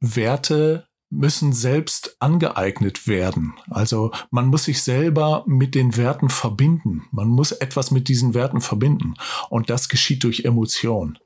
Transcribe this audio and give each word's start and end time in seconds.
Werte 0.00 0.86
müssen 1.08 1.52
selbst 1.52 2.16
angeeignet 2.18 3.06
werden. 3.06 3.54
Also 3.70 4.10
man 4.30 4.46
muss 4.46 4.64
sich 4.64 4.82
selber 4.82 5.44
mit 5.46 5.74
den 5.74 5.96
Werten 5.96 6.28
verbinden. 6.28 7.04
Man 7.12 7.28
muss 7.28 7.52
etwas 7.52 7.90
mit 7.90 8.08
diesen 8.08 8.34
Werten 8.34 8.60
verbinden. 8.60 9.14
Und 9.48 9.70
das 9.70 9.88
geschieht 9.88 10.24
durch 10.24 10.44
Emotion. 10.44 11.18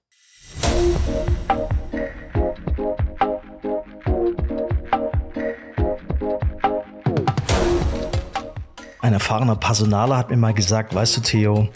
Ein 9.00 9.14
erfahrener 9.14 9.56
Personaler 9.56 10.18
hat 10.18 10.30
mir 10.30 10.36
mal 10.36 10.54
gesagt, 10.54 10.94
weißt 10.94 11.16
du 11.16 11.20
Theo, 11.22 11.68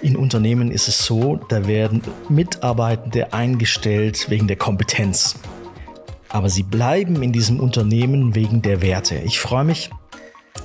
in 0.00 0.16
Unternehmen 0.16 0.72
ist 0.72 0.88
es 0.88 1.04
so, 1.04 1.36
da 1.48 1.66
werden 1.68 2.02
Mitarbeitende 2.28 3.32
eingestellt 3.32 4.30
wegen 4.30 4.48
der 4.48 4.56
Kompetenz 4.56 5.38
aber 6.32 6.48
sie 6.48 6.62
bleiben 6.62 7.22
in 7.22 7.32
diesem 7.32 7.60
Unternehmen 7.60 8.34
wegen 8.34 8.62
der 8.62 8.80
Werte. 8.80 9.16
Ich 9.16 9.38
freue 9.38 9.64
mich, 9.64 9.90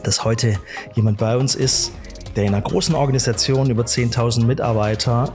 dass 0.04 0.24
heute 0.24 0.60
jemand 0.96 1.18
bei 1.18 1.38
uns 1.38 1.56
ist, 1.56 1.92
der 2.36 2.46
in 2.46 2.54
einer 2.54 2.64
großen 2.64 2.96
Organisation 2.96 3.70
über 3.70 3.84
10.000 3.84 4.46
Mitarbeiter 4.46 5.34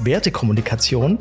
Wertekommunikation 0.00 1.18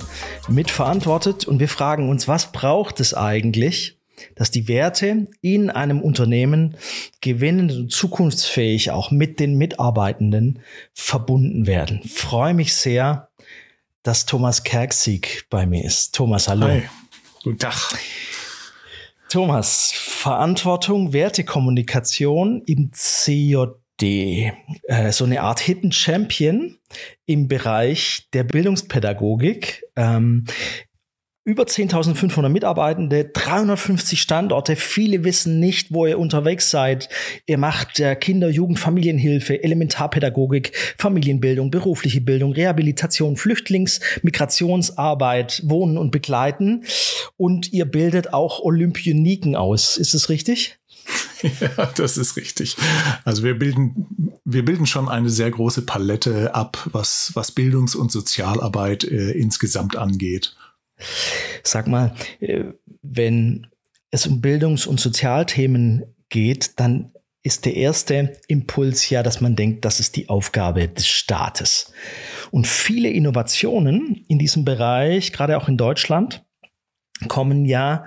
mitverantwortet 0.49 1.47
und 1.47 1.59
wir 1.59 1.69
fragen 1.69 2.09
uns, 2.09 2.27
was 2.27 2.51
braucht 2.51 2.99
es 2.99 3.13
eigentlich, 3.13 3.97
dass 4.35 4.51
die 4.51 4.67
Werte 4.67 5.27
in 5.41 5.69
einem 5.69 6.01
Unternehmen 6.01 6.75
gewinnend 7.21 7.71
und 7.71 7.91
zukunftsfähig 7.91 8.91
auch 8.91 9.09
mit 9.09 9.39
den 9.39 9.57
Mitarbeitenden 9.57 10.59
verbunden 10.93 11.65
werden. 11.65 12.01
Ich 12.03 12.13
freue 12.13 12.53
mich 12.53 12.75
sehr, 12.75 13.29
dass 14.03 14.25
Thomas 14.25 14.63
Kerksieg 14.63 15.45
bei 15.49 15.65
mir 15.65 15.83
ist. 15.85 16.13
Thomas, 16.13 16.47
hallo. 16.47 16.67
Hi. 16.67 16.83
Guten 17.47 17.59
Tag. 17.59 17.97
Thomas, 19.29 19.93
Verantwortung, 19.95 21.13
Wertekommunikation 21.13 22.61
im 22.65 22.91
CJD. 22.91 24.51
Äh, 24.83 25.11
so 25.13 25.23
eine 25.23 25.39
Art 25.39 25.61
Hidden 25.61 25.93
Champion 25.93 26.77
im 27.25 27.47
Bereich 27.47 28.27
der 28.33 28.43
Bildungspädagogik. 28.43 29.85
Ähm, 29.95 30.43
über 31.47 31.63
10.500 31.63 32.49
Mitarbeitende, 32.49 33.23
350 33.23 34.19
Standorte. 34.19 34.75
Viele 34.75 35.23
wissen 35.23 35.61
nicht, 35.61 35.93
wo 35.93 36.05
ihr 36.05 36.19
unterwegs 36.19 36.69
seid. 36.69 37.07
Ihr 37.45 37.57
macht 37.57 38.01
äh, 38.01 38.17
Kinder-, 38.17 38.49
Jugend-, 38.49 38.79
Familienhilfe, 38.79 39.63
Elementarpädagogik, 39.63 40.73
Familienbildung, 40.97 41.71
berufliche 41.71 42.19
Bildung, 42.19 42.51
Rehabilitation, 42.51 43.37
Flüchtlings-, 43.37 44.01
Migrationsarbeit, 44.23 45.61
Wohnen 45.63 45.97
und 45.97 46.11
Begleiten. 46.11 46.83
Und 47.37 47.71
ihr 47.71 47.85
bildet 47.85 48.33
auch 48.33 48.59
Olympioniken 48.59 49.55
aus. 49.55 49.95
Ist 49.95 50.15
es 50.15 50.27
richtig? 50.27 50.77
Ja, 51.61 51.85
das 51.95 52.17
ist 52.17 52.35
richtig. 52.35 52.75
Also 53.23 53.43
wir 53.43 53.57
bilden, 53.57 54.39
wir 54.43 54.65
bilden 54.65 54.87
schon 54.87 55.07
eine 55.07 55.29
sehr 55.29 55.51
große 55.51 55.83
Palette 55.83 56.55
ab, 56.55 56.89
was, 56.91 57.31
was 57.35 57.51
Bildungs- 57.51 57.95
und 57.95 58.11
Sozialarbeit 58.11 59.03
äh, 59.03 59.31
insgesamt 59.31 59.95
angeht. 59.95 60.55
Sag 61.63 61.87
mal, 61.87 62.13
äh, 62.39 62.65
wenn 63.01 63.67
es 64.11 64.27
um 64.27 64.41
Bildungs- 64.41 64.87
und 64.87 64.99
Sozialthemen 64.99 66.15
geht, 66.29 66.79
dann 66.79 67.11
ist 67.43 67.65
der 67.65 67.75
erste 67.75 68.33
Impuls 68.47 69.09
ja, 69.09 69.23
dass 69.23 69.39
man 69.39 69.55
denkt, 69.55 69.85
das 69.85 69.99
ist 69.99 70.15
die 70.15 70.27
Aufgabe 70.27 70.87
des 70.87 71.07
Staates. 71.07 71.93
Und 72.51 72.67
viele 72.67 73.09
Innovationen 73.09 74.25
in 74.27 74.37
diesem 74.37 74.65
Bereich, 74.65 75.31
gerade 75.31 75.57
auch 75.57 75.69
in 75.69 75.77
Deutschland, 75.77 76.43
kommen 77.29 77.65
ja, 77.65 78.05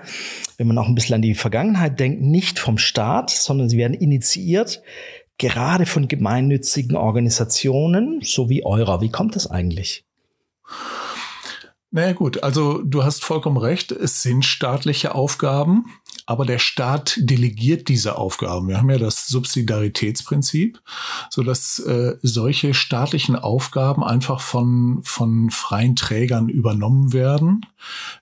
wenn 0.57 0.67
man 0.67 0.77
auch 0.77 0.87
ein 0.87 0.95
bisschen 0.95 1.15
an 1.15 1.21
die 1.21 1.35
Vergangenheit 1.35 1.99
denkt, 1.99 2.21
nicht 2.21 2.59
vom 2.59 2.77
Staat, 2.77 3.29
sondern 3.29 3.67
sie 3.67 3.77
werden 3.77 3.93
initiiert 3.93 4.81
gerade 5.37 5.87
von 5.87 6.07
gemeinnützigen 6.07 6.95
Organisationen, 6.95 8.21
so 8.21 8.47
wie 8.49 8.63
eurer. 8.63 9.01
Wie 9.01 9.09
kommt 9.09 9.35
das 9.35 9.49
eigentlich? 9.49 10.05
Naja 11.93 12.13
gut, 12.13 12.41
also 12.41 12.81
du 12.81 13.03
hast 13.03 13.25
vollkommen 13.25 13.57
recht, 13.57 13.91
es 13.91 14.21
sind 14.23 14.45
staatliche 14.45 15.13
Aufgaben, 15.13 15.87
aber 16.25 16.45
der 16.45 16.59
Staat 16.59 17.17
delegiert 17.19 17.89
diese 17.89 18.17
Aufgaben. 18.17 18.69
Wir 18.69 18.77
haben 18.77 18.89
ja 18.89 18.97
das 18.97 19.27
Subsidiaritätsprinzip, 19.27 20.81
so 21.29 21.43
dass 21.43 21.79
äh, 21.79 22.15
solche 22.21 22.73
staatlichen 22.73 23.35
Aufgaben 23.35 24.05
einfach 24.05 24.39
von, 24.39 25.01
von 25.03 25.49
freien 25.49 25.97
Trägern 25.97 26.47
übernommen 26.47 27.11
werden. 27.11 27.65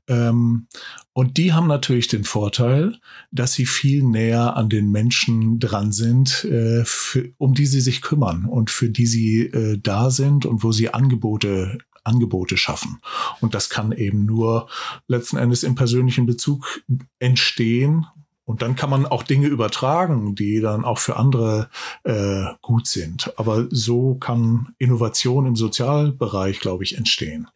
Ähm, 0.07 0.65
und 1.13 1.37
die 1.37 1.53
haben 1.53 1.67
natürlich 1.67 2.07
den 2.07 2.23
Vorteil, 2.23 2.97
dass 3.31 3.53
sie 3.53 3.67
viel 3.67 4.03
näher 4.03 4.55
an 4.55 4.69
den 4.69 4.89
Menschen 4.89 5.59
dran 5.59 5.91
sind, 5.91 6.43
äh, 6.45 6.83
für, 6.85 7.31
um 7.37 7.53
die 7.53 7.67
sie 7.67 7.81
sich 7.81 8.01
kümmern 8.01 8.45
und 8.45 8.71
für 8.71 8.89
die 8.89 9.05
sie 9.05 9.41
äh, 9.41 9.77
da 9.77 10.09
sind 10.09 10.47
und 10.47 10.63
wo 10.63 10.71
sie 10.71 10.91
Angebote 10.91 11.77
Angebote 12.09 12.57
schaffen. 12.57 12.99
Und 13.39 13.53
das 13.53 13.69
kann 13.69 13.91
eben 13.91 14.25
nur 14.25 14.67
letzten 15.07 15.37
Endes 15.37 15.63
im 15.63 15.75
persönlichen 15.75 16.25
Bezug 16.25 16.81
entstehen. 17.19 18.07
Und 18.45 18.63
dann 18.63 18.75
kann 18.75 18.89
man 18.89 19.05
auch 19.05 19.21
Dinge 19.21 19.47
übertragen, 19.47 20.33
die 20.33 20.59
dann 20.59 20.83
auch 20.83 20.97
für 20.97 21.17
andere 21.17 21.69
äh, 22.03 22.45
gut 22.61 22.87
sind. 22.87 23.31
Aber 23.37 23.67
so 23.69 24.15
kann 24.15 24.73
Innovation 24.79 25.45
im 25.45 25.55
Sozialbereich, 25.55 26.59
glaube 26.59 26.83
ich, 26.83 26.97
entstehen. 26.97 27.47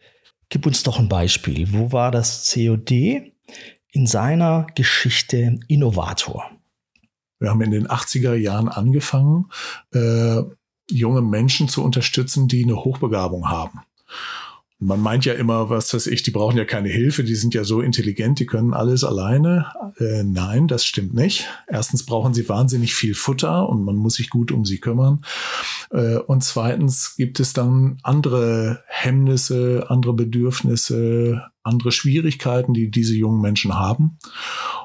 Gib 0.50 0.68
uns 0.68 0.84
doch 0.84 1.00
ein 1.00 1.10
Beispiel. 1.10 1.74
Wo 1.74 1.92
war 1.92 2.12
das 2.12 2.54
COD 2.54 2.92
in 3.92 4.06
seiner 4.06 4.68
Geschichte 4.76 5.58
Innovator? 5.68 6.52
Wir 7.40 7.50
haben 7.50 7.62
in 7.62 7.72
den 7.72 7.88
80er 7.88 8.36
Jahren 8.36 8.70
angefangen, 8.70 9.50
äh, 9.94 10.44
junge 10.90 11.22
Menschen 11.22 11.68
zu 11.68 11.84
unterstützen, 11.84 12.48
die 12.48 12.64
eine 12.64 12.78
Hochbegabung 12.78 13.50
haben. 13.50 13.82
Man 14.86 15.00
meint 15.00 15.26
ja 15.26 15.34
immer, 15.34 15.70
was 15.70 15.94
weiß 15.94 16.08
ich, 16.08 16.24
die 16.24 16.32
brauchen 16.32 16.58
ja 16.58 16.66
keine 16.66 16.90
Hilfe, 16.90 17.24
die 17.24 17.36
sind 17.36 17.54
ja 17.54 17.64
so 17.64 17.82
intelligent, 17.82 18.40
die 18.40 18.46
können 18.46 18.74
alles 18.74 19.04
alleine. 19.04 19.68
Äh, 19.98 20.24
nein, 20.24 20.68
das 20.68 20.86
stimmt 20.86 21.14
nicht. 21.14 21.48
Erstens 21.68 22.06
brauchen 22.06 22.34
sie 22.34 22.48
wahnsinnig 22.50 22.94
viel 22.94 23.16
Futter 23.16 23.70
und 23.70 23.84
man 23.84 23.96
muss 23.96 24.16
sich 24.16 24.30
gut 24.30 24.52
um 24.52 24.66
sie 24.66 24.80
kümmern. 24.80 25.24
Äh, 25.92 26.18
und 26.18 26.44
zweitens 26.44 27.16
gibt 27.16 27.40
es 27.40 27.54
dann 27.54 27.98
andere 28.04 28.84
Hemmnisse, 28.88 29.86
andere 29.90 30.14
Bedürfnisse, 30.14 31.44
andere 31.64 31.92
Schwierigkeiten, 31.92 32.74
die 32.74 32.92
diese 32.92 33.16
jungen 33.16 33.42
Menschen 33.42 33.76
haben. 33.76 34.18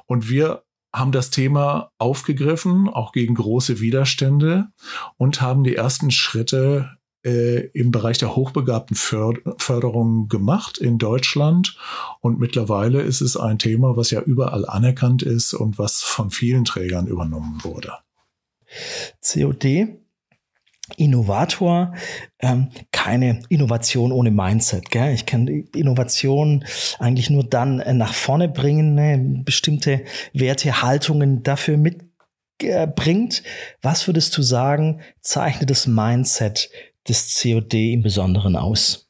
Und 0.07 0.31
wir 0.31 0.63
haben 0.95 1.13
das 1.13 1.31
Thema 1.31 1.91
aufgegriffen, 1.99 2.89
auch 2.89 3.13
gegen 3.13 3.35
große 3.35 3.81
Widerstände 3.81 4.69
und 5.17 5.41
haben 5.41 5.65
die 5.65 5.77
ersten 5.77 6.11
Schritte 6.11 6.98
äh, 7.25 7.67
im 7.73 7.91
Bereich 7.91 8.19
der 8.19 8.37
hochbegabten 8.37 8.97
Förderung 8.97 10.29
gemacht 10.29 10.79
in 10.79 10.99
Deutschland. 10.99 11.77
Und 12.21 12.39
mittlerweile 12.39 13.03
ist 13.03 13.21
es 13.21 13.37
ein 13.37 13.59
Thema, 13.59 13.97
was 13.97 14.11
ja 14.11 14.21
überall 14.21 14.67
anerkannt 14.67 15.23
ist 15.23 15.55
und 15.55 15.79
was 15.79 16.01
von 16.01 16.31
vielen 16.31 16.65
Trägern 16.65 17.07
übernommen 17.07 17.61
wurde. 17.63 17.93
COD, 19.23 19.89
Innovator, 20.97 21.95
ähm, 22.41 22.71
keine 22.93 23.43
Innovation 23.49 24.13
ohne 24.13 24.31
Mindset. 24.31 24.91
Gell? 24.91 25.13
Ich 25.13 25.27
kann 25.27 25.47
Innovation 25.47 26.65
eigentlich 26.99 27.31
nur 27.31 27.45
dann 27.45 27.81
äh, 27.81 27.93
nach 27.93 28.15
vorne 28.15 28.49
bringen, 28.49 28.95
ne? 28.95 29.43
bestimmte 29.45 30.05
Werte, 30.33 30.83
Haltungen 30.83 31.43
dafür 31.43 31.77
mitbringt. 31.77 33.43
Äh, 33.43 33.49
Was 33.83 34.07
würdest 34.07 34.37
du 34.37 34.43
sagen, 34.43 35.01
zeichnet 35.21 35.69
das 35.71 35.87
Mindset 35.87 36.71
des 37.09 37.41
COD 37.41 37.75
im 37.95 38.03
Besonderen 38.03 38.57
aus? 38.57 39.09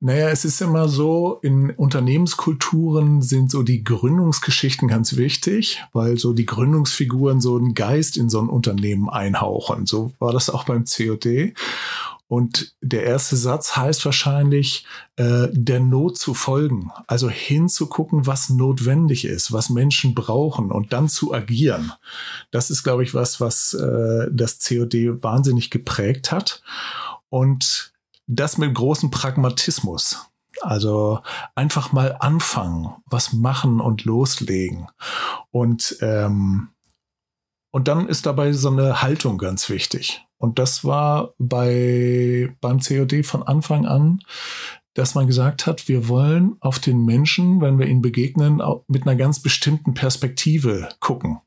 Naja, 0.00 0.28
es 0.28 0.44
ist 0.44 0.60
immer 0.60 0.86
so, 0.86 1.38
in 1.40 1.70
Unternehmenskulturen 1.70 3.22
sind 3.22 3.50
so 3.50 3.62
die 3.62 3.84
Gründungsgeschichten 3.84 4.86
ganz 4.86 5.16
wichtig, 5.16 5.82
weil 5.94 6.18
so 6.18 6.34
die 6.34 6.44
Gründungsfiguren 6.44 7.40
so 7.40 7.56
einen 7.56 7.72
Geist 7.72 8.18
in 8.18 8.28
so 8.28 8.38
ein 8.38 8.50
Unternehmen 8.50 9.08
einhauchen. 9.08 9.86
So 9.86 10.12
war 10.18 10.30
das 10.30 10.50
auch 10.50 10.64
beim 10.64 10.84
COD. 10.84 11.54
Und 12.26 12.74
der 12.80 13.04
erste 13.04 13.36
Satz 13.36 13.76
heißt 13.76 14.04
wahrscheinlich, 14.04 14.86
äh, 15.16 15.48
der 15.52 15.80
Not 15.80 16.16
zu 16.18 16.32
folgen. 16.34 16.90
Also 17.06 17.28
hinzugucken, 17.28 18.26
was 18.26 18.48
notwendig 18.48 19.24
ist, 19.26 19.52
was 19.52 19.68
Menschen 19.70 20.14
brauchen 20.14 20.72
und 20.72 20.92
dann 20.92 21.08
zu 21.08 21.34
agieren. 21.34 21.92
Das 22.50 22.70
ist, 22.70 22.82
glaube 22.82 23.02
ich, 23.02 23.14
was, 23.14 23.40
was 23.40 23.74
äh, 23.74 24.28
das 24.32 24.58
COD 24.66 25.22
wahnsinnig 25.22 25.70
geprägt 25.70 26.32
hat. 26.32 26.62
Und 27.28 27.92
das 28.26 28.58
mit 28.58 28.74
großem 28.74 29.10
Pragmatismus. 29.10 30.26
Also 30.62 31.20
einfach 31.54 31.92
mal 31.92 32.16
anfangen, 32.20 32.94
was 33.06 33.32
machen 33.32 33.80
und 33.80 34.04
loslegen. 34.04 34.88
Und, 35.50 35.98
ähm, 36.00 36.70
und 37.70 37.88
dann 37.88 38.08
ist 38.08 38.24
dabei 38.24 38.52
so 38.52 38.70
eine 38.70 39.02
Haltung 39.02 39.36
ganz 39.36 39.68
wichtig. 39.68 40.23
Und 40.38 40.58
das 40.58 40.84
war 40.84 41.34
bei, 41.38 42.54
beim 42.60 42.80
COD 42.80 43.24
von 43.24 43.42
Anfang 43.42 43.86
an 43.86 44.20
dass 44.94 45.16
man 45.16 45.26
gesagt 45.26 45.66
hat, 45.66 45.88
wir 45.88 46.08
wollen 46.08 46.56
auf 46.60 46.78
den 46.78 47.04
Menschen, 47.04 47.60
wenn 47.60 47.78
wir 47.78 47.86
ihnen 47.86 48.00
begegnen, 48.00 48.62
mit 48.86 49.02
einer 49.02 49.16
ganz 49.16 49.40
bestimmten 49.40 49.92
Perspektive 49.94 50.88
gucken. 51.00 51.40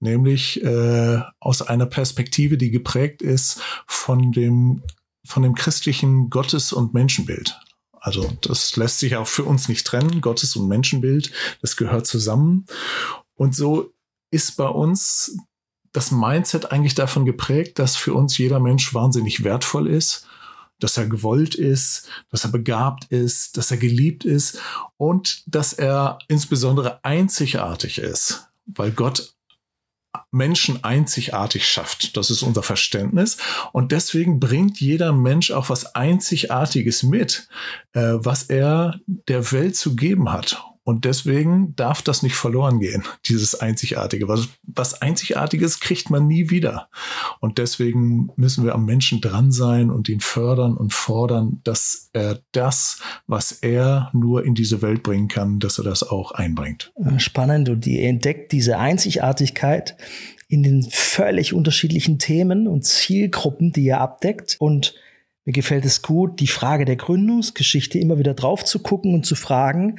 Nämlich 0.00 0.62
äh, 0.62 1.22
aus 1.40 1.62
einer 1.62 1.86
Perspektive, 1.86 2.58
die 2.58 2.70
geprägt 2.70 3.22
ist 3.22 3.62
von 3.86 4.32
dem, 4.32 4.82
von 5.24 5.42
dem 5.42 5.54
christlichen 5.54 6.28
Gottes- 6.28 6.74
und 6.74 6.92
Menschenbild. 6.92 7.58
Also 7.92 8.30
das 8.42 8.76
lässt 8.76 8.98
sich 8.98 9.16
auch 9.16 9.26
für 9.26 9.44
uns 9.44 9.70
nicht 9.70 9.86
trennen. 9.86 10.20
Gottes- 10.20 10.56
und 10.56 10.68
Menschenbild, 10.68 11.32
das 11.62 11.78
gehört 11.78 12.06
zusammen. 12.06 12.66
Und 13.34 13.56
so 13.56 13.94
ist 14.30 14.58
bei 14.58 14.68
uns 14.68 15.38
das 15.94 16.10
Mindset 16.10 16.72
eigentlich 16.72 16.94
davon 16.94 17.24
geprägt, 17.24 17.78
dass 17.78 17.96
für 17.96 18.12
uns 18.12 18.36
jeder 18.36 18.60
Mensch 18.60 18.92
wahnsinnig 18.92 19.44
wertvoll 19.44 19.86
ist, 19.88 20.26
dass 20.80 20.96
er 20.96 21.06
gewollt 21.06 21.54
ist, 21.54 22.08
dass 22.30 22.44
er 22.44 22.50
begabt 22.50 23.04
ist, 23.10 23.56
dass 23.56 23.70
er 23.70 23.76
geliebt 23.76 24.24
ist 24.24 24.58
und 24.96 25.44
dass 25.46 25.72
er 25.72 26.18
insbesondere 26.28 27.02
einzigartig 27.04 27.98
ist, 27.98 28.48
weil 28.66 28.90
Gott 28.90 29.34
Menschen 30.32 30.82
einzigartig 30.82 31.66
schafft. 31.68 32.16
Das 32.16 32.30
ist 32.30 32.42
unser 32.42 32.62
Verständnis. 32.62 33.36
Und 33.72 33.92
deswegen 33.92 34.40
bringt 34.40 34.80
jeder 34.80 35.12
Mensch 35.12 35.52
auch 35.52 35.70
was 35.70 35.94
Einzigartiges 35.94 37.04
mit, 37.04 37.48
äh, 37.92 38.14
was 38.14 38.44
er 38.44 39.00
der 39.06 39.52
Welt 39.52 39.76
zu 39.76 39.94
geben 39.94 40.32
hat. 40.32 40.60
Und 40.84 41.06
deswegen 41.06 41.74
darf 41.76 42.02
das 42.02 42.22
nicht 42.22 42.36
verloren 42.36 42.78
gehen, 42.78 43.02
dieses 43.26 43.54
Einzigartige. 43.54 44.28
Was, 44.28 44.48
was 44.62 45.00
Einzigartiges 45.00 45.80
kriegt 45.80 46.10
man 46.10 46.26
nie 46.26 46.50
wieder. 46.50 46.88
Und 47.40 47.58
deswegen 47.58 48.28
müssen 48.36 48.64
wir 48.64 48.74
am 48.74 48.84
Menschen 48.84 49.20
dran 49.20 49.50
sein 49.50 49.90
und 49.90 50.08
ihn 50.08 50.20
fördern 50.20 50.76
und 50.76 50.92
fordern, 50.92 51.60
dass 51.64 52.10
er 52.12 52.40
das, 52.52 53.00
was 53.26 53.52
er 53.52 54.10
nur 54.12 54.44
in 54.44 54.54
diese 54.54 54.82
Welt 54.82 55.02
bringen 55.02 55.28
kann, 55.28 55.58
dass 55.58 55.78
er 55.78 55.84
das 55.84 56.02
auch 56.02 56.32
einbringt. 56.32 56.92
Spannend. 57.16 57.70
Und 57.70 57.86
ihr 57.86 58.06
entdeckt 58.08 58.52
diese 58.52 58.78
Einzigartigkeit 58.78 59.96
in 60.48 60.62
den 60.62 60.82
völlig 60.82 61.54
unterschiedlichen 61.54 62.18
Themen 62.18 62.68
und 62.68 62.84
Zielgruppen, 62.84 63.72
die 63.72 63.84
ihr 63.84 64.00
abdeckt. 64.00 64.56
Und 64.58 64.94
mir 65.44 65.52
gefällt 65.52 65.84
es 65.84 66.02
gut, 66.02 66.40
die 66.40 66.46
Frage 66.46 66.84
der 66.84 66.96
Gründungsgeschichte 66.96 67.98
immer 67.98 68.18
wieder 68.18 68.34
drauf 68.34 68.64
zu 68.64 68.80
gucken 68.80 69.14
und 69.14 69.24
zu 69.24 69.34
fragen, 69.34 69.98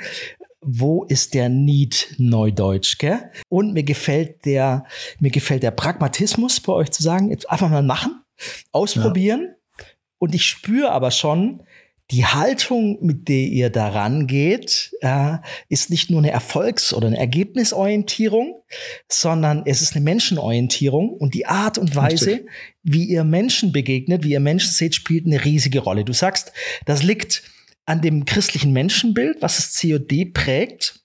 wo 0.66 1.04
ist 1.04 1.34
der 1.34 1.50
Need 1.50 2.16
Neudeutsch, 2.18 2.98
gell? 2.98 3.32
Und 3.50 3.74
mir 3.74 3.84
gefällt 3.84 4.46
der, 4.46 4.86
mir 5.20 5.32
gefällt 5.32 5.64
der 5.64 5.72
Pragmatismus 5.72 6.60
bei 6.60 6.74
euch 6.74 6.92
zu 6.92 7.04
sagen, 7.04 7.30
jetzt 7.30 7.50
einfach 7.50 7.70
mal 7.70 7.84
machen, 7.84 8.24
ausprobieren. 8.72 9.50
Ja. 9.50 9.86
Und 10.18 10.34
ich 10.34 10.46
spüre 10.46 10.92
aber 10.92 11.12
schon, 11.12 11.64
die 12.12 12.26
Haltung, 12.26 13.00
mit 13.02 13.28
der 13.28 13.42
ihr 13.48 13.70
daran 13.72 14.28
geht, 14.28 14.92
äh, 15.02 15.38
ist 15.70 15.90
nicht 15.90 16.12
nur 16.12 16.20
eine 16.20 16.30
Erfolgs- 16.30 16.94
oder 16.94 17.08
eine 17.08 17.18
Ergebnisorientierung, 17.18 18.62
sondern 19.10 19.64
es 19.66 19.82
ist 19.82 19.96
eine 19.96 20.04
Menschenorientierung 20.04 21.10
und 21.10 21.34
die 21.34 21.48
Art 21.48 21.80
und 21.80 21.96
Weise, 21.96 22.32
Richtig. 22.32 22.50
wie 22.84 23.06
ihr 23.06 23.24
Menschen 23.24 23.72
begegnet, 23.72 24.24
wie 24.24 24.34
ihr 24.34 24.40
Menschen 24.40 24.72
seht, 24.72 24.94
spielt 24.94 25.26
eine 25.26 25.44
riesige 25.44 25.80
Rolle. 25.80 26.06
Du 26.06 26.14
sagst, 26.14 26.52
das 26.86 27.02
liegt 27.02 27.42
an 27.86 28.02
dem 28.02 28.26
christlichen 28.26 28.74
Menschenbild, 28.74 29.42
was 29.42 29.58
das 29.58 29.80
COD 29.80 30.34
prägt. 30.34 31.02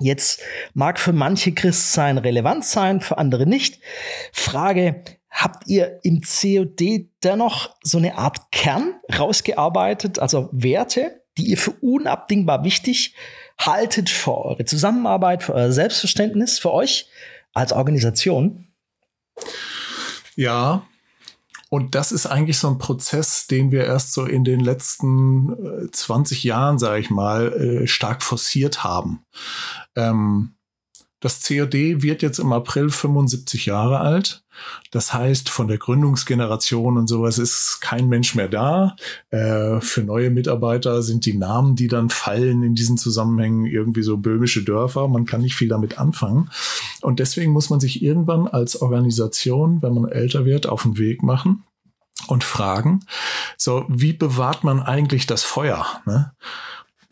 Jetzt 0.00 0.40
mag 0.74 0.98
für 0.98 1.12
manche 1.12 1.52
Christsein 1.52 2.18
relevant 2.18 2.64
sein, 2.64 3.00
für 3.00 3.18
andere 3.18 3.46
nicht. 3.46 3.80
Frage, 4.32 5.04
habt 5.30 5.66
ihr 5.66 6.00
im 6.02 6.20
COD 6.22 7.10
dennoch 7.22 7.76
so 7.82 7.98
eine 7.98 8.16
Art 8.16 8.50
Kern 8.50 8.94
rausgearbeitet, 9.16 10.18
also 10.18 10.48
Werte, 10.52 11.22
die 11.38 11.46
ihr 11.46 11.58
für 11.58 11.72
unabdingbar 11.72 12.64
wichtig 12.64 13.14
haltet 13.58 14.10
für 14.10 14.36
eure 14.36 14.64
Zusammenarbeit, 14.64 15.42
für 15.42 15.54
euer 15.54 15.72
Selbstverständnis, 15.72 16.58
für 16.58 16.72
euch 16.72 17.08
als 17.54 17.72
Organisation? 17.72 18.66
Ja, 20.36 20.86
und 21.72 21.94
das 21.94 22.12
ist 22.12 22.26
eigentlich 22.26 22.58
so 22.58 22.68
ein 22.68 22.76
Prozess, 22.76 23.46
den 23.46 23.72
wir 23.72 23.84
erst 23.86 24.12
so 24.12 24.26
in 24.26 24.44
den 24.44 24.60
letzten 24.60 25.88
20 25.90 26.44
äh, 26.44 26.48
Jahren, 26.48 26.78
sage 26.78 27.00
ich 27.00 27.08
mal, 27.08 27.50
äh, 27.54 27.86
stark 27.86 28.22
forciert 28.22 28.84
haben. 28.84 29.24
Ähm, 29.96 30.52
das 31.22 31.40
COD 31.46 32.02
wird 32.02 32.20
jetzt 32.20 32.40
im 32.40 32.52
April 32.52 32.90
75 32.90 33.66
Jahre 33.66 34.00
alt. 34.00 34.42
Das 34.90 35.14
heißt, 35.14 35.48
von 35.48 35.68
der 35.68 35.78
Gründungsgeneration 35.78 36.98
und 36.98 37.06
sowas 37.06 37.38
ist 37.38 37.78
kein 37.80 38.08
Mensch 38.08 38.34
mehr 38.34 38.48
da. 38.48 38.96
Äh, 39.30 39.80
für 39.80 40.02
neue 40.02 40.30
Mitarbeiter 40.30 41.00
sind 41.02 41.24
die 41.24 41.34
Namen, 41.34 41.76
die 41.76 41.86
dann 41.86 42.10
fallen 42.10 42.64
in 42.64 42.74
diesen 42.74 42.98
Zusammenhängen, 42.98 43.66
irgendwie 43.66 44.02
so 44.02 44.16
böhmische 44.16 44.64
Dörfer. 44.64 45.06
Man 45.06 45.24
kann 45.24 45.42
nicht 45.42 45.54
viel 45.54 45.68
damit 45.68 45.98
anfangen. 45.98 46.50
Und 47.02 47.20
deswegen 47.20 47.52
muss 47.52 47.70
man 47.70 47.78
sich 47.78 48.02
irgendwann 48.02 48.48
als 48.48 48.82
Organisation, 48.82 49.80
wenn 49.80 49.94
man 49.94 50.10
älter 50.10 50.44
wird, 50.44 50.68
auf 50.68 50.82
den 50.82 50.98
Weg 50.98 51.22
machen 51.22 51.62
und 52.26 52.42
fragen, 52.42 53.06
so, 53.56 53.84
wie 53.88 54.12
bewahrt 54.12 54.64
man 54.64 54.80
eigentlich 54.80 55.28
das 55.28 55.44
Feuer? 55.44 55.86
Ne? 56.04 56.32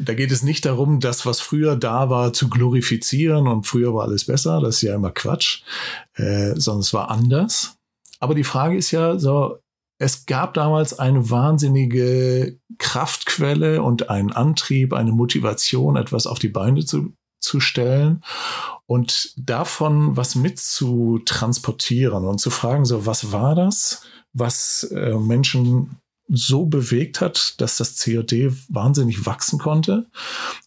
Da 0.00 0.14
geht 0.14 0.32
es 0.32 0.43
nicht 0.43 0.64
darum, 0.64 0.99
das, 0.99 1.26
was 1.26 1.41
früher 1.41 1.76
da 1.76 2.08
war, 2.08 2.32
zu 2.32 2.49
glorifizieren 2.49 3.47
und 3.47 3.67
früher 3.67 3.94
war 3.94 4.05
alles 4.05 4.25
besser. 4.25 4.61
Das 4.61 4.76
ist 4.76 4.82
ja 4.82 4.94
immer 4.94 5.11
Quatsch, 5.11 5.62
äh, 6.14 6.55
sondern 6.56 6.81
es 6.81 6.94
war 6.94 7.11
anders. 7.11 7.76
Aber 8.19 8.35
die 8.35 8.44
Frage 8.44 8.76
ist 8.76 8.91
ja 8.91 9.19
so, 9.19 9.58
es 9.99 10.25
gab 10.25 10.55
damals 10.55 10.99
eine 10.99 11.29
wahnsinnige 11.29 12.58
Kraftquelle 12.79 13.82
und 13.82 14.08
einen 14.08 14.32
Antrieb, 14.32 14.94
eine 14.94 15.12
Motivation, 15.12 15.97
etwas 15.97 16.26
auf 16.26 16.38
die 16.38 16.49
Beine 16.49 16.87
zu, 16.87 17.12
zu 17.38 17.61
stellen 17.61 18.23
und 18.87 19.35
davon 19.37 20.17
was 20.17 20.35
mitzutransportieren 20.35 22.25
und 22.25 22.38
zu 22.41 22.49
fragen, 22.49 22.87
so, 22.87 23.05
was 23.05 23.32
war 23.32 23.55
das, 23.55 24.03
was 24.32 24.85
äh, 24.85 25.14
Menschen 25.14 26.00
so 26.31 26.67
bewegt 26.67 27.21
hat, 27.21 27.61
dass 27.61 27.77
das 27.77 28.03
COD 28.03 28.53
wahnsinnig 28.69 29.27
wachsen 29.27 29.59
konnte. 29.59 30.06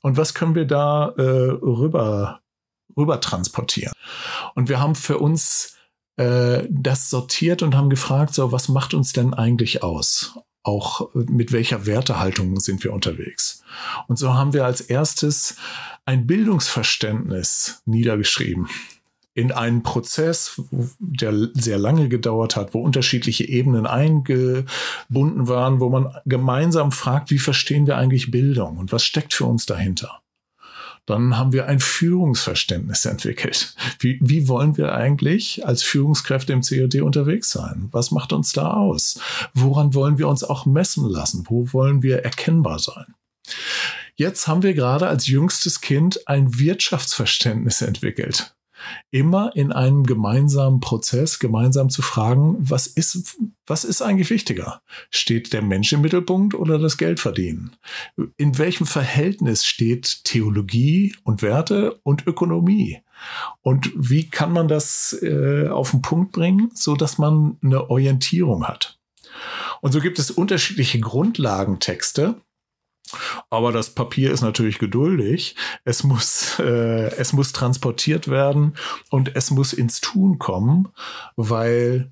Und 0.02 0.18
was 0.18 0.34
können 0.34 0.56
wir 0.56 0.66
da 0.66 1.10
äh, 1.18 1.22
rüber, 1.22 2.42
rüber 2.98 3.22
transportieren? 3.22 3.94
Und 4.56 4.70
wir 4.70 4.80
haben 4.80 4.96
für 4.96 5.20
uns 5.20 5.78
äh, 6.18 6.68
das 6.70 7.10
sortiert 7.10 7.62
und 7.62 7.76
haben 7.76 7.90
gefragt, 7.90 8.34
so, 8.34 8.52
was 8.52 8.68
macht 8.68 8.94
uns 8.94 9.14
denn 9.14 9.34
eigentlich 9.34 9.84
aus? 9.84 10.38
Auch 10.64 11.14
mit 11.14 11.52
welcher 11.52 11.86
Wertehaltung 11.86 12.60
sind 12.60 12.84
wir 12.84 12.94
unterwegs? 12.94 13.64
Und 14.08 14.18
so 14.18 14.34
haben 14.34 14.54
wir 14.54 14.66
als 14.66 14.82
erstes 14.82 15.56
ein 16.06 16.28
Bildungsverständnis 16.28 17.82
niedergeschrieben 17.86 18.68
in 19.36 19.52
einen 19.52 19.82
Prozess, 19.82 20.62
der 21.00 21.34
sehr 21.54 21.80
lange 21.80 22.08
gedauert 22.08 22.56
hat, 22.56 22.74
wo 22.74 22.82
unterschiedliche 22.82 23.48
Ebenen 23.48 23.88
eingebunden 23.88 25.48
waren, 25.48 25.80
wo 25.80 25.90
man 25.90 26.16
gemeinsam 26.26 26.92
fragt, 26.92 27.32
wie 27.32 27.40
verstehen 27.40 27.88
wir 27.88 27.98
eigentlich 27.98 28.32
Bildung 28.32 28.78
und 28.78 28.92
was 28.92 29.04
steckt 29.04 29.34
für 29.34 29.46
uns 29.46 29.66
dahinter? 29.66 30.20
Dann 31.06 31.38
haben 31.38 31.52
wir 31.52 31.66
ein 31.66 31.82
Führungsverständnis 31.82 33.04
entwickelt. 33.06 33.76
Wie, 34.00 34.20
wie 34.22 34.48
wollen 34.48 34.78
wir 34.78 34.94
eigentlich 34.94 35.66
als 35.66 35.84
Führungskräfte 35.84 36.54
im 36.54 36.62
COD 36.62 37.02
unterwegs 37.02 37.52
sein? 37.52 37.90
Was 37.92 38.12
macht 38.12 38.32
uns 38.32 38.54
da 38.54 38.72
aus? 38.72 39.20
Woran 39.54 39.94
wollen 39.94 40.18
wir 40.18 40.30
uns 40.30 40.46
auch 40.46 40.66
messen 40.66 41.10
lassen? 41.10 41.46
Wo 41.50 41.74
wollen 41.74 42.04
wir 42.04 42.24
erkennbar 42.24 42.80
sein? 42.80 43.16
Jetzt 44.16 44.48
haben 44.48 44.64
wir 44.64 44.76
gerade 44.76 45.08
als 45.08 45.28
jüngstes 45.28 45.82
Kind 45.82 46.26
ein 46.30 46.58
Wirtschaftsverständnis 46.58 47.82
entwickelt 47.82 48.56
immer 49.12 49.56
in 49.56 49.72
einem 49.72 50.04
gemeinsamen 50.04 50.80
Prozess 50.80 51.40
gemeinsam 51.40 51.90
zu 51.90 52.02
fragen, 52.02 52.56
was 52.60 52.88
ist, 52.88 53.38
was 53.66 53.84
ist 53.84 54.02
eigentlich 54.02 54.30
wichtiger? 54.30 54.82
Steht 55.10 55.54
der 55.54 55.62
Mensch 55.62 55.94
im 55.94 56.02
Mittelpunkt 56.02 56.56
oder 56.56 56.80
das 56.80 56.98
Geldverdienen? 56.98 57.76
In 58.38 58.58
welchem 58.58 58.86
Verhältnis 58.86 59.66
steht 59.66 60.24
Theologie 60.24 61.16
und 61.24 61.42
Werte 61.42 62.00
und 62.04 62.28
Ökonomie? 62.28 63.02
Und 63.62 63.92
wie 63.96 64.30
kann 64.30 64.52
man 64.52 64.68
das 64.68 65.18
äh, 65.22 65.68
auf 65.70 65.92
den 65.92 66.02
Punkt 66.02 66.34
bringen, 66.34 66.72
so 66.74 66.96
dass 66.96 67.18
man 67.18 67.58
eine 67.64 67.90
Orientierung 67.90 68.68
hat? 68.68 69.00
Und 69.82 69.92
so 69.92 70.00
gibt 70.00 70.20
es 70.20 70.32
unterschiedliche 70.32 71.00
Grundlagentexte, 71.00 72.42
aber 73.50 73.72
das 73.72 73.92
Papier 73.92 74.32
ist 74.32 74.42
natürlich 74.42 74.80
geduldig. 74.80 75.56
Es 75.84 76.04
muss, 76.04 76.60
äh, 76.60 77.16
es 77.18 77.34
muss 77.34 77.52
transportiert 77.52 78.28
werden 78.28 78.76
und 79.10 79.36
es 79.36 79.52
muss 79.52 79.74
ins 79.74 80.02
Tun 80.02 80.40
kommen, 80.40 80.90
weil 81.36 82.12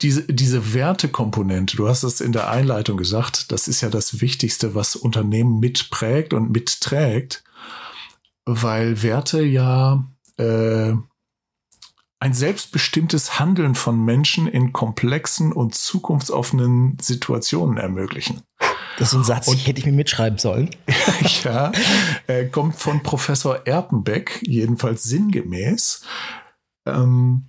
diese, 0.00 0.22
diese 0.22 0.74
Wertekomponente, 0.74 1.76
du 1.76 1.88
hast 1.88 2.02
es 2.02 2.20
in 2.20 2.32
der 2.32 2.50
Einleitung 2.50 2.96
gesagt, 2.96 3.52
das 3.52 3.68
ist 3.68 3.80
ja 3.80 3.90
das 3.90 4.20
Wichtigste, 4.20 4.74
was 4.74 4.96
Unternehmen 4.96 5.60
mitprägt 5.60 6.32
und 6.32 6.50
mitträgt, 6.50 7.44
weil 8.44 9.02
Werte 9.02 9.42
ja 9.42 10.04
äh, 10.36 10.94
ein 12.20 12.34
selbstbestimmtes 12.34 13.38
Handeln 13.38 13.74
von 13.74 14.04
Menschen 14.04 14.48
in 14.48 14.72
komplexen 14.72 15.52
und 15.52 15.74
zukunftsoffenen 15.74 16.98
Situationen 17.00 17.76
ermöglichen. 17.76 18.42
Das 18.98 19.12
ist 19.12 19.14
ein 19.14 19.24
Satz, 19.24 19.48
und, 19.48 19.56
hätte 19.56 19.78
ich 19.78 19.86
mir 19.86 19.92
mitschreiben 19.92 20.38
sollen. 20.38 20.70
ja, 21.44 21.72
äh, 22.26 22.46
kommt 22.46 22.76
von 22.76 23.02
Professor 23.02 23.66
Erpenbeck, 23.66 24.42
jedenfalls 24.42 25.04
sinngemäß, 25.04 26.02
ähm, 26.86 27.46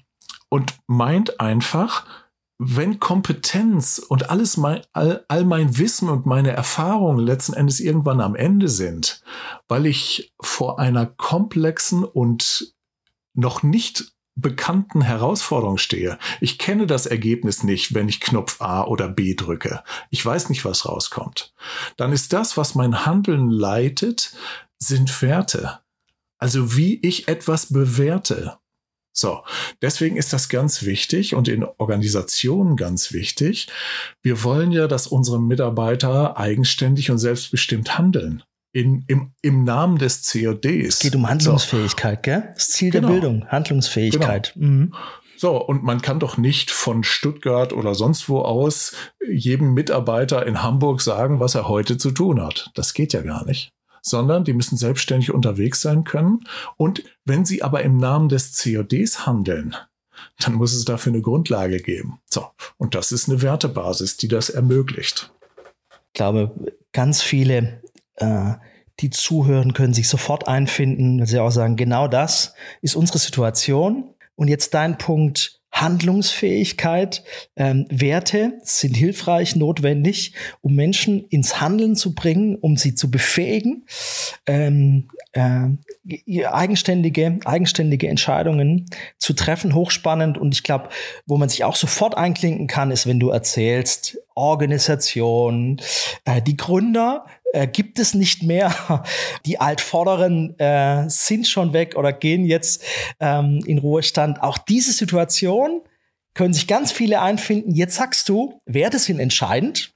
und 0.50 0.78
meint 0.88 1.40
einfach, 1.40 2.06
wenn 2.60 3.00
Kompetenz 3.00 4.00
und 4.00 4.30
alles 4.30 4.58
mein, 4.58 4.82
all, 4.94 5.26
all 5.28 5.46
mein 5.46 5.78
Wissen 5.78 6.10
und 6.10 6.26
meine 6.26 6.52
Erfahrungen 6.52 7.26
letzten 7.26 7.54
Endes 7.54 7.80
irgendwann 7.80 8.22
am 8.22 8.36
Ende 8.36 8.68
sind, 8.68 9.24
weil 9.68 9.86
ich 9.86 10.34
vor 10.42 10.80
einer 10.80 11.06
komplexen 11.06 12.04
und 12.04 12.76
noch 13.34 13.64
nicht 13.64 14.12
bekannten 14.42 15.02
Herausforderung 15.02 15.78
stehe. 15.78 16.18
Ich 16.42 16.58
kenne 16.58 16.88
das 16.88 17.06
Ergebnis 17.06 17.64
nicht, 17.64 17.94
wenn 17.94 18.10
ich 18.10 18.20
Knopf 18.20 18.62
A 18.62 18.84
oder 18.84 19.08
B 19.08 19.36
drücke. 19.36 19.84
Ich 20.10 20.26
weiß 20.26 20.50
nicht, 20.50 20.66
was 20.66 20.86
rauskommt. 20.86 21.54
Dann 21.98 22.12
ist 22.12 22.34
das, 22.34 22.58
was 22.58 22.76
mein 22.76 23.06
Handeln 23.06 23.50
leitet, 23.50 24.34
sind 24.78 25.22
Werte. 25.22 25.80
Also 26.38 26.76
wie 26.76 27.00
ich 27.02 27.28
etwas 27.28 27.72
bewerte. 27.72 28.58
So, 29.12 29.44
deswegen 29.82 30.16
ist 30.16 30.32
das 30.32 30.48
ganz 30.48 30.84
wichtig 30.84 31.36
und 31.36 31.48
in 31.48 31.66
Organisationen 31.66 32.78
ganz 32.78 33.12
wichtig. 33.12 33.68
Wir 34.22 34.44
wollen 34.44 34.72
ja, 34.72 34.88
dass 34.88 35.08
unsere 35.08 35.42
Mitarbeiter 35.42 36.38
eigenständig 36.38 37.12
und 37.12 37.18
selbstbestimmt 37.18 37.98
handeln 37.98 38.44
in, 38.72 39.04
im, 39.08 39.34
im 39.42 39.64
Namen 39.64 39.98
des 39.98 40.32
CODs. 40.32 40.66
Es 40.88 41.00
geht 41.00 41.16
um 41.16 41.28
Handlungsfähigkeit, 41.28 42.18
so. 42.18 42.22
gell? 42.22 42.50
Das 42.54 42.70
Ziel 42.70 42.92
genau. 42.92 43.08
der 43.08 43.14
Bildung, 43.14 43.48
Handlungsfähigkeit. 43.48 44.54
Genau. 44.54 44.68
Mhm. 44.68 44.94
So, 45.38 45.56
und 45.58 45.84
man 45.84 46.02
kann 46.02 46.20
doch 46.20 46.38
nicht 46.38 46.70
von 46.70 47.06
Stuttgart 47.06 47.72
oder 47.72 47.96
sonst 47.96 48.28
wo 48.28 48.42
aus 48.42 48.94
jedem 49.26 49.74
Mitarbeiter 49.74 50.46
in 50.46 50.62
Hamburg 50.62 51.02
sagen, 51.02 51.40
was 51.40 51.56
er 51.56 51.70
heute 51.70 51.98
zu 51.98 52.12
tun 52.12 52.42
hat. 52.42 52.72
Das 52.76 52.94
geht 52.94 53.14
ja 53.14 53.22
gar 53.22 53.46
nicht. 53.46 53.72
Sondern 54.02 54.44
die 54.44 54.54
müssen 54.54 54.76
selbstständig 54.76 55.32
unterwegs 55.32 55.82
sein 55.82 56.04
können. 56.04 56.42
Und 56.76 57.04
wenn 57.24 57.46
sie 57.46 57.64
aber 57.64 57.84
im 57.84 57.96
Namen 57.96 58.28
des 58.28 58.62
CODs 58.62 59.26
handeln, 59.26 59.78
dann 60.40 60.56
muss 60.56 60.74
es 60.74 60.84
dafür 60.84 61.14
eine 61.14 61.22
Grundlage 61.22 61.80
geben. 61.80 62.20
So, 62.30 62.48
und 62.78 62.94
das 62.94 63.14
ist 63.14 63.30
eine 63.30 63.42
Wertebasis, 63.42 64.18
die 64.18 64.28
das 64.28 64.50
ermöglicht. 64.50 65.32
Ich 66.08 66.14
glaube, 66.16 66.52
ganz 66.92 67.22
viele 67.22 67.82
äh, 68.20 68.54
die 69.00 69.10
zuhören, 69.10 69.74
können 69.74 69.94
sich 69.94 70.10
sofort 70.10 70.48
einfinden, 70.48 71.20
weil 71.20 71.28
sie 71.28 71.40
auch 71.40 71.52
sagen, 71.52 71.76
genau 71.76 72.08
das 72.08 72.54
ist 72.82 72.96
unsere 72.96 73.20
Situation. 73.20 74.14
Und 74.36 74.48
jetzt 74.48 74.74
dein 74.74 74.98
Punkt, 74.98 75.60
Handlungsfähigkeit, 75.72 77.24
ähm, 77.56 77.86
Werte 77.90 78.54
sind 78.64 78.98
hilfreich, 78.98 79.56
notwendig, 79.56 80.34
um 80.62 80.76
Menschen 80.76 81.26
ins 81.30 81.62
Handeln 81.62 81.96
zu 81.96 82.16
bringen, 82.16 82.56
um 82.56 82.76
sie 82.76 82.96
zu 82.96 83.12
befähigen, 83.12 83.86
ähm, 84.46 85.10
äh, 85.34 86.46
eigenständige, 86.46 87.40
eigenständige 87.46 88.08
Entscheidungen 88.08 88.88
zu 89.20 89.34
treffen. 89.34 89.76
Hochspannend. 89.76 90.38
Und 90.38 90.54
ich 90.56 90.64
glaube, 90.64 90.90
wo 91.26 91.38
man 91.38 91.50
sich 91.50 91.64
auch 91.64 91.76
sofort 91.76 92.18
einklinken 92.18 92.68
kann, 92.68 92.92
ist, 92.92 93.06
wenn 93.06 93.20
du 93.20 93.30
erzählst, 93.30 94.18
Organisation, 94.36 95.82
äh, 96.26 96.42
die 96.42 96.58
Gründer 96.58 97.26
äh, 97.54 97.68
gibt 97.68 98.00
es 98.00 98.14
nicht 98.14 98.44
mehr. 98.44 99.04
Die 99.46 99.60
Altvorderen 99.60 100.58
äh, 100.60 101.10
sind 101.10 101.48
schon 101.48 101.74
weg 101.74 101.96
oder 101.96 102.14
gehen 102.14 102.46
jetzt 102.46 102.84
ähm, 103.20 103.62
in 103.66 103.78
Ruhestand. 103.80 104.42
Auch 104.42 104.58
diese 104.58 104.94
Situation 104.94 105.82
können 106.34 106.54
sich 106.54 106.68
ganz 106.68 106.92
viele 106.92 107.22
einfinden. 107.22 107.72
Jetzt 107.72 107.96
sagst 107.96 108.30
du, 108.30 108.60
Werte 108.66 109.00
sind 109.00 109.20
entscheidend. 109.20 109.94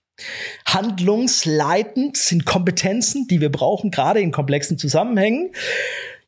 Handlungsleitend 0.65 2.17
sind 2.17 2.45
Kompetenzen, 2.45 3.27
die 3.27 3.41
wir 3.41 3.51
brauchen, 3.51 3.91
gerade 3.91 4.19
in 4.19 4.31
komplexen 4.31 4.77
Zusammenhängen. 4.77 5.51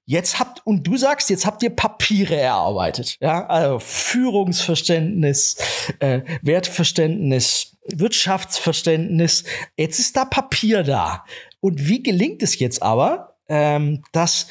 Jetzt 0.05 0.39
habt, 0.39 0.54
und 0.65 0.85
du 0.85 0.97
sagst, 0.97 1.29
jetzt 1.29 1.45
habt 1.45 1.63
ihr 1.63 1.69
Papiere 1.69 2.35
erarbeitet. 2.35 3.17
Ja, 3.21 3.45
also 3.45 3.79
Führungsverständnis, 3.79 5.57
äh, 5.99 6.21
Wertverständnis, 6.41 7.77
Wirtschaftsverständnis. 7.85 9.43
Jetzt 9.77 9.99
ist 9.99 10.17
da 10.17 10.25
Papier 10.25 10.83
da. 10.83 11.23
Und 11.61 11.87
wie 11.87 12.01
gelingt 12.01 12.41
es 12.41 12.59
jetzt 12.59 12.81
aber, 12.81 13.35
ähm, 13.47 14.03
dass 14.11 14.47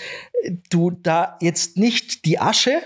du 0.70 0.92
da 0.92 1.36
jetzt 1.40 1.76
nicht 1.76 2.24
die 2.24 2.38
Asche 2.38 2.80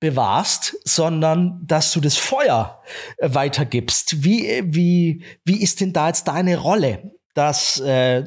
bewahrst, 0.00 0.76
sondern 0.84 1.60
dass 1.64 1.92
du 1.92 2.00
das 2.00 2.16
Feuer 2.16 2.82
weitergibst. 3.20 4.24
Wie, 4.24 4.60
wie, 4.64 5.22
wie 5.44 5.62
ist 5.62 5.80
denn 5.80 5.92
da 5.92 6.08
jetzt 6.08 6.26
deine 6.26 6.58
Rolle? 6.58 7.12
dass, 7.34 7.80
äh, 7.80 8.24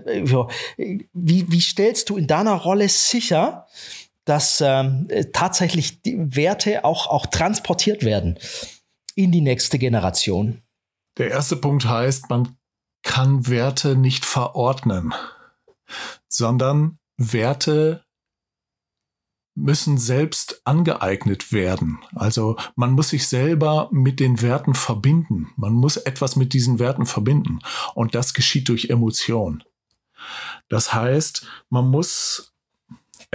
wie, 1.13 1.45
wie 1.51 1.61
stellst 1.61 2.09
du 2.09 2.17
in 2.17 2.25
deiner 2.25 2.55
Rolle 2.55 2.89
sicher, 2.89 3.67
dass 4.25 4.61
ähm, 4.61 5.07
tatsächlich 5.33 6.01
die 6.01 6.35
Werte 6.35 6.83
auch, 6.83 7.07
auch 7.07 7.27
transportiert 7.27 8.03
werden 8.03 8.37
in 9.15 9.31
die 9.31 9.41
nächste 9.41 9.79
Generation? 9.79 10.61
Der 11.17 11.31
erste 11.31 11.55
Punkt 11.55 11.85
heißt, 11.85 12.29
man 12.29 12.57
kann 13.03 13.47
Werte 13.47 13.95
nicht 13.95 14.25
verordnen, 14.25 15.13
sondern 16.27 16.97
Werte 17.17 18.03
müssen 19.55 19.97
selbst 19.97 20.61
angeeignet 20.65 21.53
werden. 21.53 21.99
Also 22.13 22.57
man 22.75 22.91
muss 22.91 23.09
sich 23.09 23.27
selber 23.27 23.87
mit 23.91 24.19
den 24.19 24.41
Werten 24.41 24.73
verbinden. 24.73 25.53
Man 25.55 25.73
muss 25.73 25.95
etwas 25.95 26.35
mit 26.35 26.53
diesen 26.53 26.77
Werten 26.77 27.05
verbinden. 27.05 27.59
Und 27.93 28.15
das 28.15 28.33
geschieht 28.33 28.67
durch 28.67 28.89
Emotion. 28.89 29.63
Das 30.67 30.93
heißt, 30.93 31.47
man 31.69 31.89
muss 31.89 32.54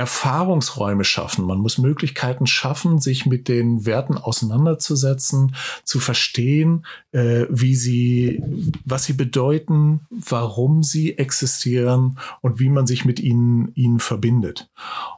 Erfahrungsräume 0.01 1.05
schaffen. 1.05 1.45
Man 1.45 1.59
muss 1.59 1.77
Möglichkeiten 1.79 2.47
schaffen, 2.47 2.99
sich 2.99 3.27
mit 3.27 3.49
den 3.49 3.85
Werten 3.85 4.17
auseinanderzusetzen, 4.17 5.55
zu 5.85 6.01
verstehen, 6.01 6.87
äh, 7.13 7.45
wie 7.51 7.75
sie, 7.75 8.43
was 8.85 9.05
sie 9.05 9.13
bedeuten, 9.13 10.01
warum 10.11 10.83
sie 10.83 11.19
existieren 11.19 12.19
und 12.41 12.59
wie 12.59 12.71
man 12.71 12.87
sich 12.87 13.05
mit 13.05 13.21
ihnen, 13.21 13.73
ihnen 13.75 14.01
verbindet. 14.01 14.71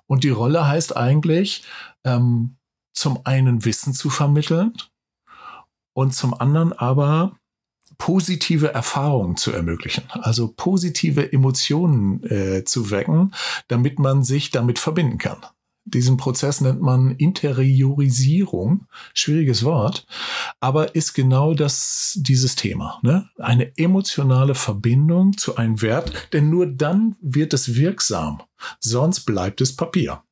Und 0.06 0.24
die 0.24 0.30
Rolle 0.30 0.66
heißt 0.66 0.96
eigentlich, 0.96 1.62
ähm, 2.04 2.56
zum 2.92 3.20
einen 3.24 3.64
Wissen 3.64 3.94
zu 3.94 4.10
vermitteln 4.10 4.74
und 5.94 6.12
zum 6.12 6.34
anderen 6.34 6.72
aber 6.72 7.38
positive 8.02 8.74
Erfahrungen 8.74 9.36
zu 9.36 9.52
ermöglichen, 9.52 10.02
also 10.10 10.52
positive 10.56 11.32
Emotionen 11.32 12.20
äh, 12.24 12.64
zu 12.64 12.90
wecken, 12.90 13.32
damit 13.68 14.00
man 14.00 14.24
sich 14.24 14.50
damit 14.50 14.80
verbinden 14.80 15.18
kann. 15.18 15.36
Diesen 15.84 16.16
Prozess 16.16 16.60
nennt 16.60 16.82
man 16.82 17.12
Interiorisierung, 17.12 18.88
schwieriges 19.14 19.62
Wort, 19.62 20.04
aber 20.58 20.96
ist 20.96 21.12
genau 21.12 21.54
das 21.54 22.18
dieses 22.20 22.56
Thema. 22.56 22.98
Ne? 23.02 23.28
Eine 23.38 23.70
emotionale 23.78 24.56
Verbindung 24.56 25.38
zu 25.38 25.54
einem 25.54 25.80
Wert, 25.80 26.28
denn 26.32 26.50
nur 26.50 26.66
dann 26.66 27.14
wird 27.20 27.54
es 27.54 27.76
wirksam, 27.76 28.42
sonst 28.80 29.20
bleibt 29.20 29.60
es 29.60 29.76
Papier. 29.76 30.24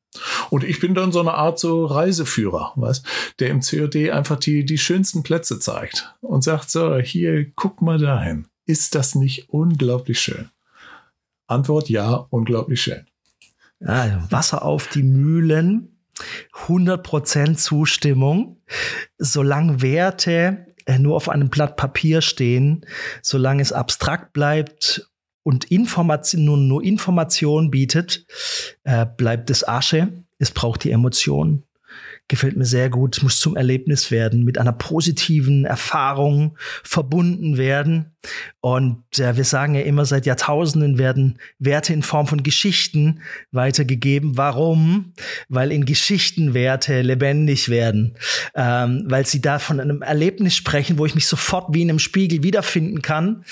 Und 0.49 0.63
ich 0.63 0.79
bin 0.79 0.93
dann 0.93 1.11
so 1.11 1.21
eine 1.21 1.33
Art 1.33 1.59
so 1.59 1.85
Reiseführer, 1.85 2.73
weißt, 2.75 3.05
der 3.39 3.49
im 3.49 3.61
COD 3.61 4.11
einfach 4.11 4.37
die, 4.37 4.65
die 4.65 4.77
schönsten 4.77 5.23
Plätze 5.23 5.59
zeigt 5.59 6.13
und 6.21 6.43
sagt 6.43 6.69
so, 6.69 6.97
hier, 6.97 7.49
guck 7.55 7.81
mal 7.81 7.97
dahin. 7.97 8.47
Ist 8.65 8.95
das 8.95 9.15
nicht 9.15 9.49
unglaublich 9.49 10.19
schön? 10.19 10.49
Antwort 11.47 11.89
ja, 11.89 12.27
unglaublich 12.29 12.81
schön. 12.81 13.05
Wasser 14.29 14.63
auf 14.63 14.87
die 14.87 15.03
Mühlen, 15.03 15.97
100% 16.67 17.55
Zustimmung. 17.55 18.61
Solange 19.17 19.81
Werte 19.81 20.67
äh, 20.85 20.99
nur 20.99 21.15
auf 21.15 21.29
einem 21.29 21.49
Blatt 21.49 21.77
Papier 21.77 22.21
stehen, 22.21 22.85
solange 23.21 23.61
es 23.61 23.73
abstrakt 23.73 24.33
bleibt 24.33 25.10
und 25.43 25.65
Information, 25.65 26.45
nur, 26.45 26.57
nur 26.57 26.83
Information 26.83 27.71
bietet, 27.71 28.25
äh, 28.83 29.05
bleibt 29.05 29.49
es 29.49 29.67
Asche. 29.67 30.23
Es 30.39 30.51
braucht 30.51 30.83
die 30.83 30.91
Emotion. 30.91 31.63
Gefällt 32.27 32.55
mir 32.55 32.65
sehr 32.65 32.89
gut. 32.89 33.21
Muss 33.23 33.39
zum 33.39 33.57
Erlebnis 33.57 34.09
werden, 34.09 34.45
mit 34.45 34.57
einer 34.57 34.71
positiven 34.71 35.65
Erfahrung 35.65 36.57
verbunden 36.81 37.57
werden. 37.57 38.15
Und 38.61 39.19
äh, 39.19 39.35
wir 39.35 39.43
sagen 39.43 39.75
ja 39.75 39.81
immer, 39.81 40.05
seit 40.05 40.25
Jahrtausenden 40.25 40.97
werden 40.97 41.39
Werte 41.59 41.91
in 41.91 42.03
Form 42.03 42.27
von 42.27 42.43
Geschichten 42.43 43.21
weitergegeben. 43.51 44.37
Warum? 44.37 45.13
Weil 45.49 45.73
in 45.73 45.83
Geschichten 45.83 46.53
Werte 46.53 47.01
lebendig 47.01 47.67
werden. 47.67 48.15
Ähm, 48.55 49.03
weil 49.07 49.25
sie 49.25 49.41
da 49.41 49.59
von 49.59 49.81
einem 49.81 50.01
Erlebnis 50.01 50.55
sprechen, 50.55 50.97
wo 50.97 51.05
ich 51.05 51.15
mich 51.15 51.27
sofort 51.27 51.73
wie 51.73 51.81
in 51.81 51.89
einem 51.89 51.99
Spiegel 51.99 52.43
wiederfinden 52.43 53.01
kann. 53.01 53.43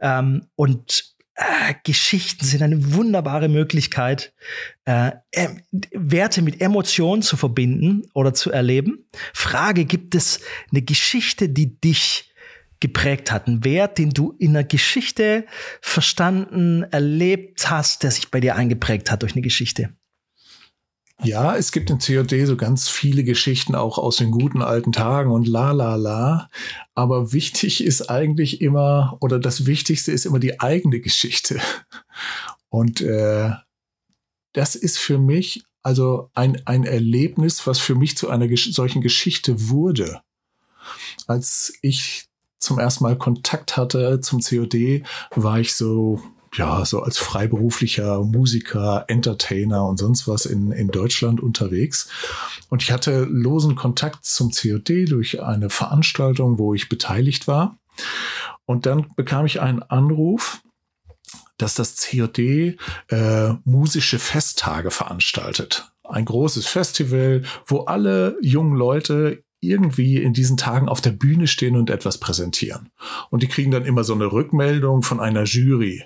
Ähm, 0.00 0.46
und 0.54 1.11
äh, 1.34 1.74
Geschichten 1.84 2.44
sind 2.44 2.62
eine 2.62 2.94
wunderbare 2.94 3.48
Möglichkeit, 3.48 4.34
äh, 4.84 5.12
Werte 5.92 6.42
mit 6.42 6.60
Emotionen 6.60 7.22
zu 7.22 7.36
verbinden 7.36 8.02
oder 8.14 8.34
zu 8.34 8.50
erleben. 8.50 9.06
Frage, 9.32 9.84
gibt 9.84 10.14
es 10.14 10.40
eine 10.70 10.82
Geschichte, 10.82 11.48
die 11.48 11.80
dich 11.80 12.32
geprägt 12.80 13.32
hat? 13.32 13.46
Ein 13.46 13.64
Wert, 13.64 13.98
den 13.98 14.10
du 14.10 14.36
in 14.38 14.52
der 14.52 14.64
Geschichte 14.64 15.46
verstanden, 15.80 16.82
erlebt 16.90 17.70
hast, 17.70 18.02
der 18.02 18.10
sich 18.10 18.30
bei 18.30 18.40
dir 18.40 18.56
eingeprägt 18.56 19.10
hat 19.10 19.22
durch 19.22 19.32
eine 19.32 19.42
Geschichte? 19.42 19.90
Ja, 21.24 21.56
es 21.56 21.72
gibt 21.72 21.90
in 21.90 21.98
COD 21.98 22.46
so 22.46 22.56
ganz 22.56 22.88
viele 22.88 23.24
Geschichten 23.24 23.74
auch 23.74 23.98
aus 23.98 24.16
den 24.16 24.30
guten 24.30 24.62
alten 24.62 24.92
Tagen 24.92 25.30
und 25.30 25.46
la 25.46 25.72
la 25.72 25.94
la. 25.94 26.48
Aber 26.94 27.32
wichtig 27.32 27.84
ist 27.84 28.10
eigentlich 28.10 28.60
immer, 28.60 29.16
oder 29.20 29.38
das 29.38 29.66
Wichtigste 29.66 30.12
ist 30.12 30.26
immer 30.26 30.40
die 30.40 30.60
eigene 30.60 31.00
Geschichte. 31.00 31.60
Und 32.68 33.00
äh, 33.00 33.50
das 34.52 34.74
ist 34.74 34.98
für 34.98 35.18
mich 35.18 35.64
also 35.82 36.30
ein, 36.34 36.62
ein 36.64 36.84
Erlebnis, 36.84 37.66
was 37.66 37.78
für 37.78 37.94
mich 37.94 38.16
zu 38.16 38.28
einer 38.28 38.48
gesch 38.48 38.72
solchen 38.72 39.02
Geschichte 39.02 39.68
wurde. 39.68 40.22
Als 41.26 41.72
ich 41.82 42.26
zum 42.58 42.78
ersten 42.78 43.04
Mal 43.04 43.18
Kontakt 43.18 43.76
hatte 43.76 44.20
zum 44.20 44.40
COD, 44.40 45.02
war 45.34 45.58
ich 45.58 45.74
so, 45.74 46.22
ja, 46.54 46.84
so 46.84 47.00
als 47.00 47.18
freiberuflicher 47.18 48.22
Musiker, 48.24 49.04
Entertainer 49.08 49.86
und 49.86 49.98
sonst 49.98 50.28
was 50.28 50.44
in, 50.44 50.70
in 50.70 50.88
Deutschland 50.88 51.40
unterwegs. 51.40 52.08
Und 52.68 52.82
ich 52.82 52.92
hatte 52.92 53.24
losen 53.24 53.74
Kontakt 53.74 54.26
zum 54.26 54.50
COD 54.50 55.06
durch 55.08 55.42
eine 55.42 55.70
Veranstaltung, 55.70 56.58
wo 56.58 56.74
ich 56.74 56.88
beteiligt 56.88 57.48
war. 57.48 57.78
Und 58.66 58.86
dann 58.86 59.06
bekam 59.16 59.46
ich 59.46 59.60
einen 59.60 59.82
Anruf, 59.82 60.60
dass 61.56 61.74
das 61.74 61.96
COD 61.96 62.76
äh, 63.08 63.54
musische 63.64 64.18
Festtage 64.18 64.90
veranstaltet. 64.90 65.90
Ein 66.02 66.24
großes 66.24 66.66
Festival, 66.66 67.42
wo 67.66 67.80
alle 67.84 68.36
jungen 68.42 68.76
Leute 68.76 69.42
irgendwie 69.60 70.16
in 70.16 70.32
diesen 70.32 70.56
Tagen 70.56 70.88
auf 70.88 71.00
der 71.00 71.12
Bühne 71.12 71.46
stehen 71.46 71.76
und 71.76 71.88
etwas 71.88 72.18
präsentieren. 72.18 72.90
Und 73.30 73.42
die 73.42 73.48
kriegen 73.48 73.70
dann 73.70 73.84
immer 73.84 74.02
so 74.02 74.12
eine 74.12 74.32
Rückmeldung 74.32 75.02
von 75.02 75.20
einer 75.20 75.44
Jury. 75.44 76.02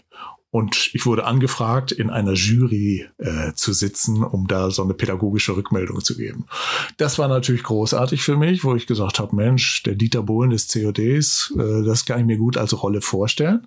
Und 0.57 0.89
ich 0.95 1.05
wurde 1.05 1.27
angefragt, 1.27 1.93
in 1.93 2.09
einer 2.09 2.33
Jury 2.33 3.07
äh, 3.19 3.53
zu 3.53 3.75
sitzen, 3.75 4.25
um 4.25 4.47
da 4.47 4.71
so 4.71 4.83
eine 4.83 4.95
pädagogische 4.95 5.55
Rückmeldung 5.55 6.03
zu 6.03 6.17
geben. 6.17 6.47
Das 6.97 7.19
war 7.19 7.29
natürlich 7.29 7.63
großartig 7.63 8.23
für 8.23 8.39
mich, 8.39 8.65
wo 8.65 8.75
ich 8.75 8.87
gesagt 8.87 9.19
habe, 9.19 9.37
Mensch, 9.37 9.83
der 9.83 9.97
Dieter 9.97 10.23
Bohlen 10.23 10.49
des 10.49 10.73
CODs, 10.73 11.53
äh, 11.59 11.85
das 11.85 12.07
kann 12.07 12.21
ich 12.21 12.25
mir 12.25 12.39
gut 12.39 12.57
als 12.57 12.83
Rolle 12.83 13.03
vorstellen. 13.03 13.67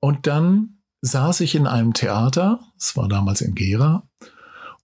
Und 0.00 0.26
dann 0.26 0.80
saß 1.00 1.40
ich 1.40 1.54
in 1.54 1.66
einem 1.66 1.94
Theater, 1.94 2.60
es 2.78 2.94
war 2.94 3.08
damals 3.08 3.40
in 3.40 3.54
Gera, 3.54 4.06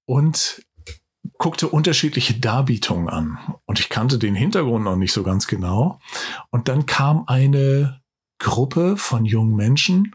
und 0.07 0.63
guckte 1.37 1.69
unterschiedliche 1.69 2.41
Darbietungen 2.41 3.11
an. 3.11 3.37
Und 3.67 3.81
ich 3.81 3.91
kannte 3.91 4.19
den 4.19 4.35
Hintergrund 4.35 4.85
noch 4.85 4.97
nicht 4.97 5.13
so 5.13 5.25
ganz 5.25 5.47
genau. 5.47 6.01
Und 6.49 6.69
dann 6.69 6.87
kam 6.87 7.25
eine 7.27 8.01
Gruppe 8.39 8.97
von 8.97 9.27
jungen 9.27 9.55
Menschen 9.55 10.15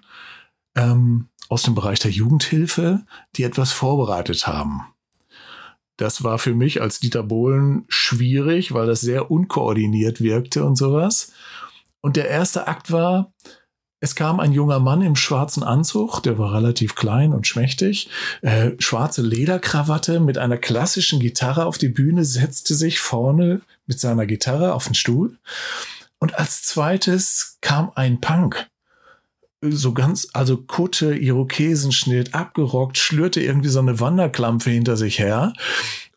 ähm, 0.76 1.30
aus 1.50 1.64
dem 1.64 1.76
Bereich 1.76 2.00
der 2.00 2.12
Jugendhilfe, 2.12 3.06
die 3.36 3.44
etwas 3.44 3.72
vorbereitet 3.72 4.48
haben. 4.48 4.82
Das 5.98 6.24
war 6.24 6.40
für 6.40 6.54
mich 6.54 6.82
als 6.82 7.00
Dieter 7.00 7.24
Bohlen 7.24 7.86
schwierig, 7.88 8.74
weil 8.74 8.88
das 8.88 9.02
sehr 9.02 9.32
unkoordiniert 9.32 10.20
wirkte 10.22 10.66
und 10.66 10.76
sowas. 10.76 11.32
Und 12.02 12.18
der 12.18 12.28
erste 12.28 12.68
Akt 12.68 12.92
war, 12.92 13.34
es 14.02 14.14
kam 14.14 14.40
ein 14.40 14.52
junger 14.52 14.80
Mann 14.80 15.02
im 15.02 15.16
schwarzen 15.16 15.64
Anzug, 15.64 16.20
der 16.22 16.38
war 16.38 16.54
relativ 16.54 16.96
klein 16.96 17.34
und 17.34 17.48
schmächtig, 17.48 18.10
äh, 18.42 18.72
schwarze 18.78 19.22
Lederkrawatte 19.22 20.20
mit 20.20 20.38
einer 20.38 20.58
klassischen 20.58 21.20
Gitarre 21.20 21.66
auf 21.66 21.78
die 21.78 21.90
Bühne, 21.90 22.26
setzte 22.26 22.76
sich 22.76 23.00
vorne 23.00 23.62
mit 23.88 24.00
seiner 24.00 24.26
Gitarre 24.26 24.74
auf 24.74 24.86
den 24.86 24.96
Stuhl. 24.96 25.40
Und 26.20 26.38
als 26.38 26.62
zweites 26.64 27.58
kam 27.62 27.92
ein 27.96 28.20
Punk. 28.20 28.68
So 29.72 29.94
ganz, 29.94 30.28
also 30.34 30.58
Kutte, 30.58 31.16
Irokesenschnitt, 31.16 32.34
abgerockt, 32.34 32.98
schlürte 32.98 33.42
irgendwie 33.42 33.70
so 33.70 33.80
eine 33.80 34.00
Wanderklampe 34.00 34.70
hinter 34.70 34.98
sich 34.98 35.20
her. 35.20 35.54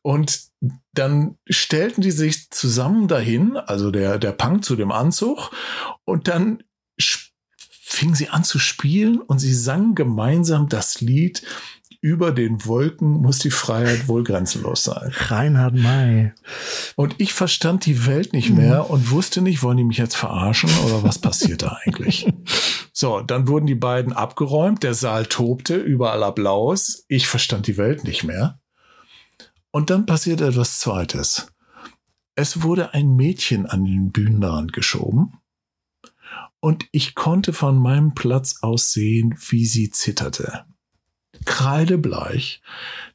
Und 0.03 0.49
dann 0.93 1.37
stellten 1.49 2.03
die 2.03 2.11
sich 2.11 2.51
zusammen 2.51 3.09
dahin, 3.09 3.57
also 3.57 3.91
der, 3.91 4.19
der 4.19 4.33
Punk 4.33 4.65
zu 4.65 4.77
dem 4.77 4.91
Anzug, 4.91 5.51
und 6.05 6.29
dann 6.29 6.63
fing 7.71 8.15
sie 8.15 8.29
an 8.29 8.45
zu 8.45 8.59
spielen 8.59 9.21
und 9.21 9.39
sie 9.39 9.55
sangen 9.55 9.95
gemeinsam 9.95 10.69
das 10.69 11.01
Lied 11.01 11.43
über 12.01 12.31
den 12.31 12.65
Wolken 12.65 13.21
muss 13.23 13.39
die 13.39 13.51
Freiheit 13.51 14.07
wohl 14.07 14.23
grenzenlos 14.23 14.85
sein. 14.85 15.11
Reinhard 15.13 15.75
May. 15.75 16.33
Und 16.95 17.17
ich 17.19 17.33
verstand 17.33 17.87
die 17.87 18.07
Welt 18.07 18.33
nicht 18.33 18.51
mehr 18.51 18.85
mhm. 18.85 18.91
und 18.91 19.11
wusste 19.11 19.43
nicht, 19.43 19.63
wollen 19.63 19.79
die 19.79 19.85
mich 19.85 19.99
jetzt 19.99 20.17
verarschen 20.17 20.71
oder 20.87 21.03
was 21.03 21.19
passiert 21.19 21.63
da 21.63 21.77
eigentlich? 21.85 22.27
So, 23.01 23.21
dann 23.21 23.47
wurden 23.47 23.67
die 23.69 23.77
beiden 23.77 24.13
abgeräumt, 24.13 24.83
der 24.83 24.93
Saal 24.93 25.27
tobte, 25.27 25.77
überall 25.77 26.25
Applaus. 26.25 27.05
Ich 27.07 27.29
verstand 27.29 27.69
die 27.69 27.77
Welt 27.77 28.03
nicht 28.03 28.25
mehr. 28.25 28.61
Und 29.71 29.91
dann 29.91 30.05
passierte 30.05 30.49
etwas 30.49 30.81
Zweites. 30.81 31.53
Es 32.35 32.63
wurde 32.63 32.95
ein 32.95 33.15
Mädchen 33.15 33.67
an 33.67 33.85
den 33.85 34.11
Bühnenrand 34.11 34.73
geschoben 34.73 35.39
und 36.59 36.89
ich 36.91 37.15
konnte 37.15 37.53
von 37.53 37.79
meinem 37.79 38.17
Platz 38.17 38.63
aus 38.63 38.91
sehen, 38.93 39.39
wie 39.49 39.65
sie 39.65 39.91
zitterte. 39.91 40.65
Kreidebleich, 41.45 42.63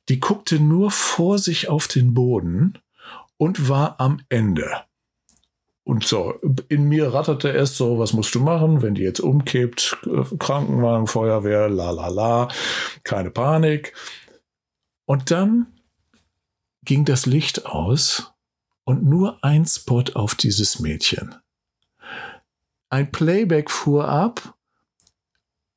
die 0.08 0.22
guckte 0.22 0.62
nur 0.62 0.91
vor 0.91 1.39
sich 1.39 1.67
auf 1.67 1.89
den 1.89 2.13
Boden 2.13 2.78
und 3.36 3.67
war 3.67 4.00
am 4.00 4.22
Ende. 4.30 4.86
Und 5.86 6.06
so, 6.06 6.39
in 6.69 6.88
mir 6.88 7.13
ratterte 7.13 7.52
es 7.52 7.76
so, 7.76 8.00
was 8.00 8.13
musst 8.13 8.34
du 8.36 8.39
machen, 8.39 8.82
wenn 8.82 8.96
die 8.96 9.02
jetzt 9.02 9.19
umkippt, 9.19 9.98
Krankenwagen, 10.39 11.08
Feuerwehr, 11.08 11.67
la 11.67 11.91
la 11.91 12.08
la, 12.08 12.48
keine 13.04 13.32
Panik. 13.32 13.93
Und 15.06 15.30
dann 15.30 15.67
ging 16.86 17.04
das 17.04 17.26
Licht 17.26 17.65
aus 17.65 18.34
und 18.86 19.04
nur 19.04 19.43
ein 19.43 19.65
Spot 19.65 20.04
auf 20.13 20.36
dieses 20.36 20.80
Mädchen. 20.80 21.36
Ein 22.89 23.12
Playback 23.12 23.69
fuhr 23.69 24.08
ab 24.08 24.56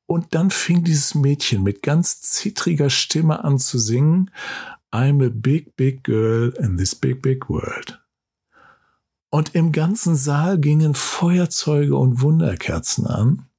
und 0.05 0.35
dann 0.35 0.51
fing 0.51 0.85
dieses 0.85 1.15
Mädchen 1.15 1.63
mit 1.63 1.83
ganz 1.83 2.21
zittriger 2.21 2.89
Stimme 2.89 3.43
an 3.43 3.59
zu 3.59 3.77
singen 3.77 4.31
I'm 4.93 5.21
a 5.21 5.29
big, 5.29 5.75
big 5.75 6.03
girl 6.03 6.53
in 6.59 6.77
this 6.77 6.95
big, 6.95 7.21
big 7.21 7.49
world. 7.49 7.99
Und 9.29 9.55
im 9.55 9.71
ganzen 9.71 10.15
Saal 10.15 10.57
gingen 10.57 10.95
Feuerzeuge 10.95 11.95
und 11.97 12.21
Wunderkerzen 12.21 13.07
an. 13.07 13.49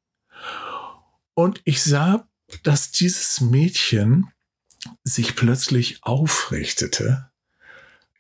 Und 1.35 1.61
ich 1.65 1.83
sah, 1.83 2.27
dass 2.63 2.91
dieses 2.91 3.41
Mädchen 3.41 4.33
sich 5.05 5.37
plötzlich 5.37 6.03
aufrichtete, 6.03 7.31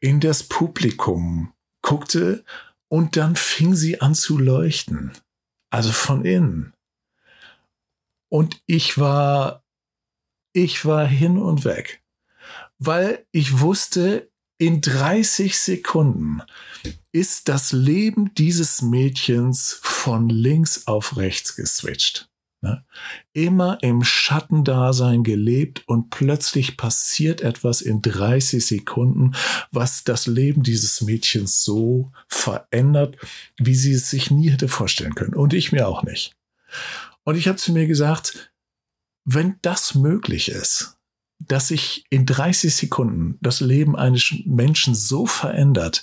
in 0.00 0.20
das 0.20 0.42
Publikum 0.42 1.52
guckte 1.82 2.44
und 2.88 3.16
dann 3.16 3.36
fing 3.36 3.74
sie 3.74 4.00
an 4.00 4.14
zu 4.14 4.38
leuchten. 4.38 5.12
Also 5.70 5.92
von 5.92 6.24
innen. 6.24 6.72
Und 8.30 8.62
ich 8.66 8.98
war, 8.98 9.64
ich 10.52 10.84
war 10.84 11.06
hin 11.06 11.38
und 11.38 11.64
weg, 11.64 12.02
weil 12.78 13.26
ich 13.32 13.60
wusste, 13.60 14.27
in 14.58 14.80
30 14.80 15.58
Sekunden 15.58 16.42
ist 17.12 17.48
das 17.48 17.72
Leben 17.72 18.34
dieses 18.34 18.82
Mädchens 18.82 19.78
von 19.82 20.28
links 20.28 20.86
auf 20.86 21.16
rechts 21.16 21.54
geswitcht. 21.56 22.28
Ne? 22.60 22.84
Immer 23.32 23.78
im 23.82 24.02
Schattendasein 24.02 25.22
gelebt 25.22 25.84
und 25.86 26.10
plötzlich 26.10 26.76
passiert 26.76 27.40
etwas 27.40 27.80
in 27.80 28.02
30 28.02 28.66
Sekunden, 28.66 29.36
was 29.70 30.02
das 30.02 30.26
Leben 30.26 30.64
dieses 30.64 31.00
Mädchens 31.00 31.62
so 31.62 32.10
verändert, 32.26 33.16
wie 33.58 33.76
sie 33.76 33.92
es 33.92 34.10
sich 34.10 34.32
nie 34.32 34.50
hätte 34.50 34.68
vorstellen 34.68 35.14
können. 35.14 35.34
Und 35.34 35.54
ich 35.54 35.70
mir 35.70 35.86
auch 35.86 36.02
nicht. 36.02 36.34
Und 37.22 37.36
ich 37.36 37.46
habe 37.46 37.58
zu 37.58 37.72
mir 37.72 37.86
gesagt, 37.86 38.52
wenn 39.24 39.56
das 39.62 39.94
möglich 39.94 40.48
ist, 40.48 40.97
dass 41.38 41.68
sich 41.68 42.04
in 42.10 42.26
30 42.26 42.74
Sekunden 42.74 43.38
das 43.40 43.60
Leben 43.60 43.96
eines 43.96 44.34
Menschen 44.44 44.94
so 44.94 45.26
verändert, 45.26 46.02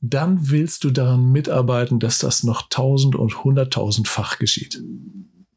dann 0.00 0.50
willst 0.50 0.84
du 0.84 0.90
daran 0.90 1.32
mitarbeiten, 1.32 1.98
dass 1.98 2.18
das 2.18 2.44
noch 2.44 2.68
tausend 2.68 3.16
und 3.16 3.44
hunderttausendfach 3.44 4.38
geschieht. 4.38 4.80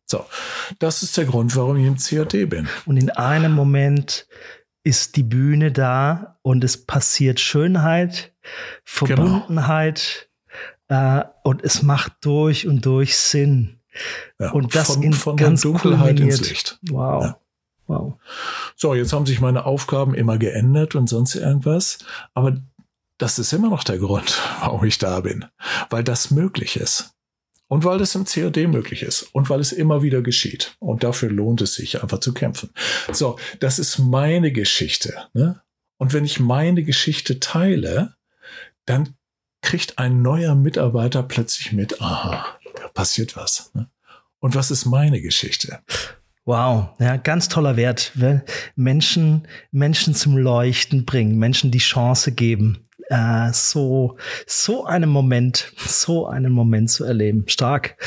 So, 0.06 0.26
das 0.80 1.04
ist 1.04 1.15
der 1.18 1.26
Grund, 1.26 1.56
warum 1.56 1.78
ich 1.78 1.86
im 1.86 1.98
CAD 1.98 2.50
bin. 2.50 2.68
Und 2.86 2.98
in 2.98 3.12
einem 3.12 3.52
Moment 3.52 4.28
ist 4.84 5.15
die 5.15 5.24
Bühne 5.24 5.72
da 5.72 6.39
und 6.42 6.63
es 6.63 6.86
passiert 6.86 7.39
Schönheit, 7.39 8.34
Verbundenheit 8.84 10.30
genau. 10.88 11.20
äh, 11.20 11.26
und 11.44 11.63
es 11.63 11.84
macht 11.84 12.13
durch 12.22 12.68
und 12.68 12.84
durch 12.86 13.15
Sinn. 13.18 13.82
Ja, 14.39 14.52
und 14.52 14.74
das 14.74 14.94
von, 14.94 15.04
in 15.04 15.13
von 15.13 15.38
ganz 15.38 15.62
der 15.62 15.72
Dunkelheit 15.72 16.18
kulminiert. 16.18 16.39
ins 16.39 16.50
Licht. 16.50 16.80
Wow. 16.89 17.24
Ja. 17.24 17.39
Wow. 17.89 18.19
So, 18.75 18.93
jetzt 18.93 19.13
haben 19.13 19.25
sich 19.25 19.41
meine 19.41 19.65
Aufgaben 19.65 20.13
immer 20.13 20.38
geändert 20.38 20.93
und 20.93 21.10
sonst 21.10 21.34
irgendwas. 21.34 21.97
Aber 22.36 22.56
das 23.17 23.39
ist 23.39 23.52
immer 23.52 23.69
noch 23.69 23.84
der 23.84 23.97
Grund, 23.97 24.39
warum 24.62 24.86
ich 24.86 24.99
da 24.99 25.21
bin. 25.21 25.45
Weil 25.89 26.04
das 26.04 26.30
möglich 26.30 26.75
ist. 26.75 27.15
Und 27.67 27.84
weil 27.86 27.99
es 28.02 28.13
im 28.13 28.25
COD 28.25 28.67
möglich 28.67 29.02
ist 29.02 29.23
und 29.34 29.49
weil 29.49 29.60
es 29.60 29.71
immer 29.71 30.04
wieder 30.04 30.21
geschieht. 30.21 30.75
Und 30.80 31.04
dafür 31.04 31.30
lohnt 31.30 31.62
es 31.62 31.75
sich 31.75 32.02
einfach 32.02 32.19
zu 32.19 32.34
kämpfen. 32.34 32.69
So, 33.12 33.38
das 33.60 33.80
ist 33.80 33.97
meine 33.97 34.52
Geschichte. 34.52 35.28
Ne? 35.34 35.62
Und 35.97 36.13
wenn 36.13 36.25
ich 36.25 36.39
meine 36.39 36.84
Geschichte 36.84 37.39
teile, 37.39 38.15
dann 38.86 39.15
kriegt 39.62 39.97
ein 39.97 40.21
neuer 40.21 40.56
Mitarbeiter 40.56 41.23
plötzlich 41.23 41.73
mit, 41.73 42.02
aha, 42.02 42.45
da 42.75 42.88
passiert 42.88 43.36
was. 43.36 43.71
Ne? 43.73 43.89
Und 44.39 44.56
was 44.56 44.71
ist 44.71 44.86
meine 44.86 45.21
Geschichte? 45.21 45.80
Wow, 46.49 46.95
ja, 46.97 47.17
ganz 47.17 47.47
toller 47.47 47.77
Wert. 47.77 48.12
Menschen, 48.75 49.47
Menschen 49.69 50.15
zum 50.15 50.35
Leuchten 50.35 51.05
bringen, 51.05 51.38
Menschen 51.38 51.69
die 51.69 51.77
Chance 51.77 52.31
geben, 52.31 52.88
äh, 53.09 53.53
so, 53.53 54.17
so 54.47 54.83
einen 54.83 55.12
Moment, 55.12 55.71
so 55.77 56.25
einen 56.25 56.51
Moment 56.51 56.89
zu 56.89 57.03
erleben. 57.03 57.43
Stark. 57.45 57.97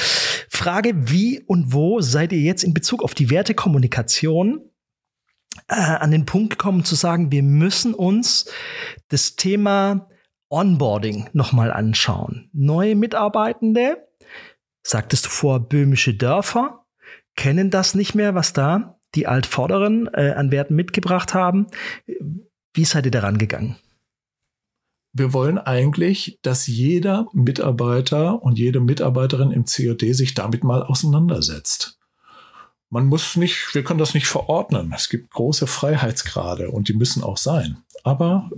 Frage, 0.49 1.09
wie 1.09 1.39
und 1.39 1.73
wo 1.73 2.01
seid 2.01 2.33
ihr 2.33 2.41
jetzt 2.41 2.65
in 2.65 2.75
Bezug 2.75 3.05
auf 3.05 3.15
die 3.15 3.31
Wertekommunikation 3.31 4.69
äh, 5.69 5.75
an 5.75 6.11
den 6.11 6.27
Punkt 6.27 6.51
gekommen 6.51 6.85
zu 6.85 6.97
sagen, 6.97 7.31
wir 7.31 7.45
müssen 7.45 7.95
uns 7.95 8.47
das 9.07 9.37
Thema 9.37 10.09
Onboarding 10.49 11.31
nochmal 11.33 11.73
anschauen. 11.73 12.51
Neue 12.53 12.97
Mitarbeitende, 12.97 14.09
sagtest 14.83 15.27
du 15.27 15.31
vor, 15.31 15.61
böhmische 15.61 16.15
Dörfer, 16.15 16.82
kennen 17.37 17.71
das 17.71 17.95
nicht 17.95 18.15
mehr, 18.15 18.35
was 18.35 18.53
da 18.53 18.99
die 19.15 19.27
Altvorderen 19.27 20.09
äh, 20.15 20.33
an 20.33 20.51
Werten 20.51 20.75
mitgebracht 20.75 21.35
haben. 21.35 21.67
Wie 22.73 22.85
seid 22.85 23.05
ihr 23.05 23.11
daran 23.11 23.39
gegangen? 23.39 23.77
Wir 25.13 25.35
wollen 25.35 25.59
eigentlich, 25.59 26.39
dass 26.41 26.67
jeder 26.67 27.27
Mitarbeiter 27.35 28.43
und 28.43 28.59
jede 28.59 28.81
Mitarbeiterin 28.81 29.51
im 29.51 29.67
COD 29.67 30.15
sich 30.15 30.33
damit 30.33 30.65
mal 30.65 30.83
auseinandersetzt. 30.83 31.99
Man 32.89 33.07
muss 33.07 33.37
nicht, 33.37 33.75
wir 33.75 33.85
können 33.85 33.99
das 33.99 34.15
nicht 34.15 34.27
verordnen. 34.27 34.93
Es 34.95 35.11
gibt 35.11 35.31
große 35.31 35.67
Freiheitsgrade 35.67 36.71
und 36.71 36.89
die 36.89 36.95
müssen 36.95 37.23
auch 37.23 37.37
sein. 37.37 37.79
Aber 38.05 38.51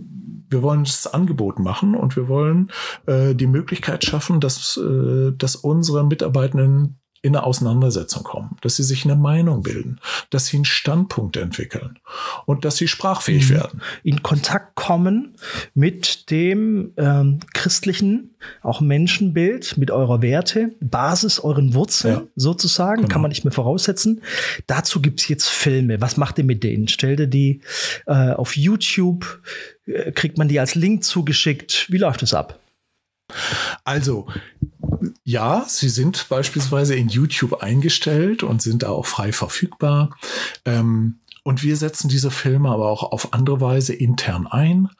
wir 0.48 0.62
wollen 0.62 0.84
das 0.84 1.06
Angebot 1.06 1.58
machen 1.58 1.94
und 1.94 2.16
wir 2.16 2.28
wollen 2.28 2.70
äh, 3.06 3.34
die 3.34 3.46
Möglichkeit 3.46 4.04
schaffen, 4.04 4.40
dass, 4.40 4.76
äh, 4.76 5.32
dass 5.36 5.56
unsere 5.56 6.04
Mitarbeitenden 6.04 7.00
in 7.24 7.34
eine 7.34 7.46
Auseinandersetzung 7.46 8.22
kommen, 8.22 8.58
dass 8.60 8.76
sie 8.76 8.82
sich 8.82 9.06
eine 9.06 9.16
Meinung 9.16 9.62
bilden, 9.62 9.98
dass 10.28 10.44
sie 10.46 10.58
einen 10.58 10.66
Standpunkt 10.66 11.38
entwickeln 11.38 11.98
und 12.44 12.66
dass 12.66 12.76
sie 12.76 12.86
sprachfähig 12.86 13.48
mhm. 13.48 13.54
werden. 13.54 13.82
In 14.02 14.22
Kontakt 14.22 14.74
kommen 14.74 15.34
mit 15.72 16.30
dem 16.30 16.92
ähm, 16.98 17.40
christlichen, 17.54 18.34
auch 18.60 18.82
Menschenbild, 18.82 19.78
mit 19.78 19.90
eurer 19.90 20.20
Werte, 20.20 20.74
Basis, 20.80 21.40
euren 21.40 21.72
Wurzeln 21.72 22.14
ja. 22.14 22.22
sozusagen, 22.36 23.02
genau. 23.02 23.08
kann 23.08 23.22
man 23.22 23.30
nicht 23.30 23.44
mehr 23.44 23.52
voraussetzen. 23.52 24.20
Dazu 24.66 25.00
gibt's 25.00 25.26
jetzt 25.28 25.48
Filme. 25.48 26.02
Was 26.02 26.18
macht 26.18 26.36
ihr 26.36 26.44
mit 26.44 26.62
denen? 26.62 26.88
Stellt 26.88 27.20
ihr 27.20 27.26
die 27.26 27.62
äh, 28.06 28.32
auf 28.32 28.54
YouTube? 28.54 29.40
Äh, 29.86 30.12
kriegt 30.12 30.36
man 30.36 30.48
die 30.48 30.60
als 30.60 30.74
Link 30.74 31.04
zugeschickt? 31.04 31.86
Wie 31.90 31.96
läuft 31.96 32.22
es 32.22 32.34
ab? 32.34 32.60
Also, 33.84 34.26
ja, 35.24 35.64
sie 35.66 35.88
sind 35.88 36.28
beispielsweise 36.28 36.94
in 36.94 37.08
YouTube 37.08 37.62
eingestellt 37.62 38.42
und 38.42 38.60
sind 38.60 38.82
da 38.82 38.90
auch 38.90 39.06
frei 39.06 39.32
verfügbar. 39.32 40.14
Ähm, 40.66 41.18
und 41.42 41.62
wir 41.62 41.76
setzen 41.76 42.08
diese 42.08 42.30
Filme 42.30 42.68
aber 42.68 42.88
auch 42.88 43.10
auf 43.10 43.32
andere 43.32 43.60
Weise 43.60 43.94
intern 43.94 44.46
ein. 44.46 44.90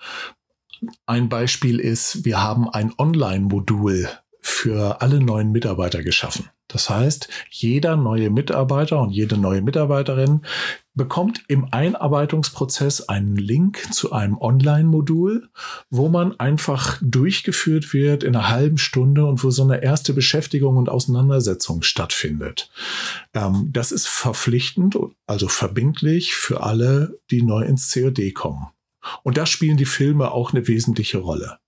Ein 1.06 1.28
Beispiel 1.28 1.78
ist, 1.78 2.24
wir 2.24 2.42
haben 2.42 2.68
ein 2.68 2.92
Online-Modul 2.98 4.08
für 4.46 5.00
alle 5.00 5.20
neuen 5.20 5.52
Mitarbeiter 5.52 6.02
geschaffen. 6.02 6.50
Das 6.68 6.90
heißt, 6.90 7.28
jeder 7.50 7.96
neue 7.96 8.28
Mitarbeiter 8.28 9.00
und 9.00 9.10
jede 9.10 9.38
neue 9.38 9.62
Mitarbeiterin 9.62 10.42
bekommt 10.92 11.42
im 11.48 11.72
Einarbeitungsprozess 11.72 13.08
einen 13.08 13.36
Link 13.36 13.94
zu 13.94 14.12
einem 14.12 14.36
Online-Modul, 14.36 15.48
wo 15.88 16.10
man 16.10 16.38
einfach 16.38 16.98
durchgeführt 17.00 17.94
wird 17.94 18.22
in 18.22 18.36
einer 18.36 18.50
halben 18.50 18.76
Stunde 18.76 19.24
und 19.24 19.42
wo 19.42 19.50
so 19.50 19.62
eine 19.62 19.82
erste 19.82 20.12
Beschäftigung 20.12 20.76
und 20.76 20.90
Auseinandersetzung 20.90 21.82
stattfindet. 21.82 22.70
Ähm, 23.32 23.70
das 23.72 23.92
ist 23.92 24.06
verpflichtend, 24.06 24.98
also 25.26 25.48
verbindlich 25.48 26.34
für 26.34 26.62
alle, 26.62 27.18
die 27.30 27.42
neu 27.42 27.62
ins 27.62 27.90
COD 27.92 28.34
kommen. 28.34 28.66
Und 29.22 29.38
da 29.38 29.46
spielen 29.46 29.78
die 29.78 29.86
Filme 29.86 30.32
auch 30.32 30.52
eine 30.52 30.68
wesentliche 30.68 31.18
Rolle. 31.18 31.58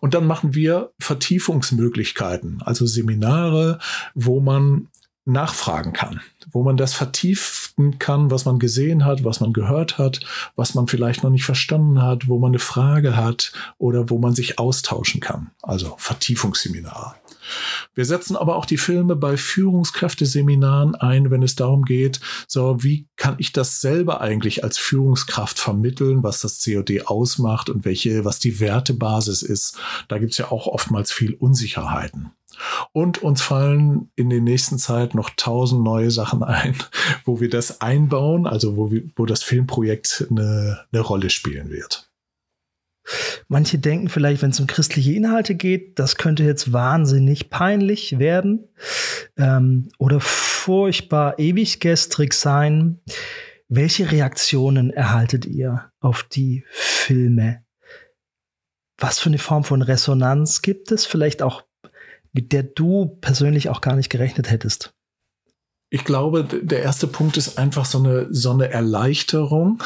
Und 0.00 0.14
dann 0.14 0.26
machen 0.26 0.54
wir 0.54 0.92
Vertiefungsmöglichkeiten, 0.98 2.62
also 2.62 2.86
Seminare, 2.86 3.78
wo 4.14 4.40
man 4.40 4.88
nachfragen 5.28 5.92
kann, 5.92 6.20
wo 6.50 6.62
man 6.62 6.76
das 6.76 6.94
vertiefen 6.94 7.98
kann, 7.98 8.30
was 8.30 8.46
man 8.46 8.58
gesehen 8.58 9.04
hat, 9.04 9.24
was 9.24 9.40
man 9.40 9.52
gehört 9.52 9.98
hat, 9.98 10.20
was 10.56 10.74
man 10.74 10.88
vielleicht 10.88 11.22
noch 11.22 11.30
nicht 11.30 11.44
verstanden 11.44 12.02
hat, 12.02 12.28
wo 12.28 12.38
man 12.38 12.52
eine 12.52 12.58
Frage 12.58 13.16
hat 13.16 13.52
oder 13.76 14.08
wo 14.10 14.18
man 14.18 14.34
sich 14.34 14.58
austauschen 14.58 15.20
kann. 15.20 15.50
Also 15.62 15.94
Vertiefungsseminare. 15.98 17.14
Wir 17.94 18.04
setzen 18.04 18.36
aber 18.36 18.56
auch 18.56 18.66
die 18.66 18.76
Filme 18.76 19.16
bei 19.16 19.36
Führungskräfteseminaren 19.36 20.94
ein, 20.94 21.30
wenn 21.30 21.42
es 21.42 21.56
darum 21.56 21.84
geht, 21.84 22.20
so 22.46 22.82
wie 22.82 23.08
kann 23.16 23.36
ich 23.38 23.52
das 23.52 23.80
selber 23.80 24.20
eigentlich 24.20 24.64
als 24.64 24.78
Führungskraft 24.78 25.58
vermitteln, 25.58 26.22
was 26.22 26.40
das 26.40 26.62
COD 26.64 27.06
ausmacht 27.06 27.70
und 27.70 27.84
welche, 27.84 28.24
was 28.24 28.38
die 28.38 28.60
Wertebasis 28.60 29.42
ist. 29.42 29.78
Da 30.08 30.18
gibt 30.18 30.32
es 30.32 30.38
ja 30.38 30.50
auch 30.50 30.66
oftmals 30.66 31.12
viel 31.12 31.34
Unsicherheiten. 31.34 32.30
Und 32.92 33.22
uns 33.22 33.42
fallen 33.42 34.10
in 34.16 34.30
der 34.30 34.40
nächsten 34.40 34.78
Zeit 34.78 35.14
noch 35.14 35.30
tausend 35.36 35.82
neue 35.82 36.10
Sachen 36.10 36.42
ein, 36.42 36.74
wo 37.24 37.40
wir 37.40 37.48
das 37.48 37.80
einbauen, 37.80 38.46
also 38.46 38.76
wo, 38.76 38.90
wir, 38.90 39.04
wo 39.16 39.26
das 39.26 39.42
Filmprojekt 39.42 40.26
eine, 40.30 40.80
eine 40.92 41.00
Rolle 41.00 41.30
spielen 41.30 41.70
wird. 41.70 42.07
Manche 43.48 43.78
denken 43.78 44.08
vielleicht, 44.08 44.42
wenn 44.42 44.50
es 44.50 44.60
um 44.60 44.66
christliche 44.66 45.12
Inhalte 45.12 45.54
geht, 45.54 45.98
das 45.98 46.16
könnte 46.16 46.44
jetzt 46.44 46.72
wahnsinnig 46.72 47.50
peinlich 47.50 48.18
werden 48.18 48.68
ähm, 49.36 49.88
oder 49.98 50.20
furchtbar 50.20 51.38
ewig 51.38 51.80
gestrig 51.80 52.34
sein. 52.34 53.00
Welche 53.68 54.10
Reaktionen 54.10 54.90
erhaltet 54.90 55.46
ihr 55.46 55.90
auf 56.00 56.22
die 56.22 56.64
Filme? 56.70 57.64
Was 58.98 59.18
für 59.20 59.28
eine 59.28 59.38
Form 59.38 59.64
von 59.64 59.82
Resonanz 59.82 60.62
gibt 60.62 60.90
es? 60.90 61.06
Vielleicht 61.06 61.42
auch, 61.42 61.62
mit 62.32 62.52
der 62.52 62.64
du 62.64 63.06
persönlich 63.20 63.68
auch 63.68 63.80
gar 63.80 63.94
nicht 63.94 64.10
gerechnet 64.10 64.50
hättest? 64.50 64.94
Ich 65.90 66.04
glaube, 66.04 66.44
der 66.44 66.82
erste 66.82 67.06
Punkt 67.06 67.38
ist 67.38 67.56
einfach 67.56 67.86
so 67.86 67.98
eine, 67.98 68.26
so 68.30 68.50
eine 68.50 68.68
Erleichterung, 68.68 69.82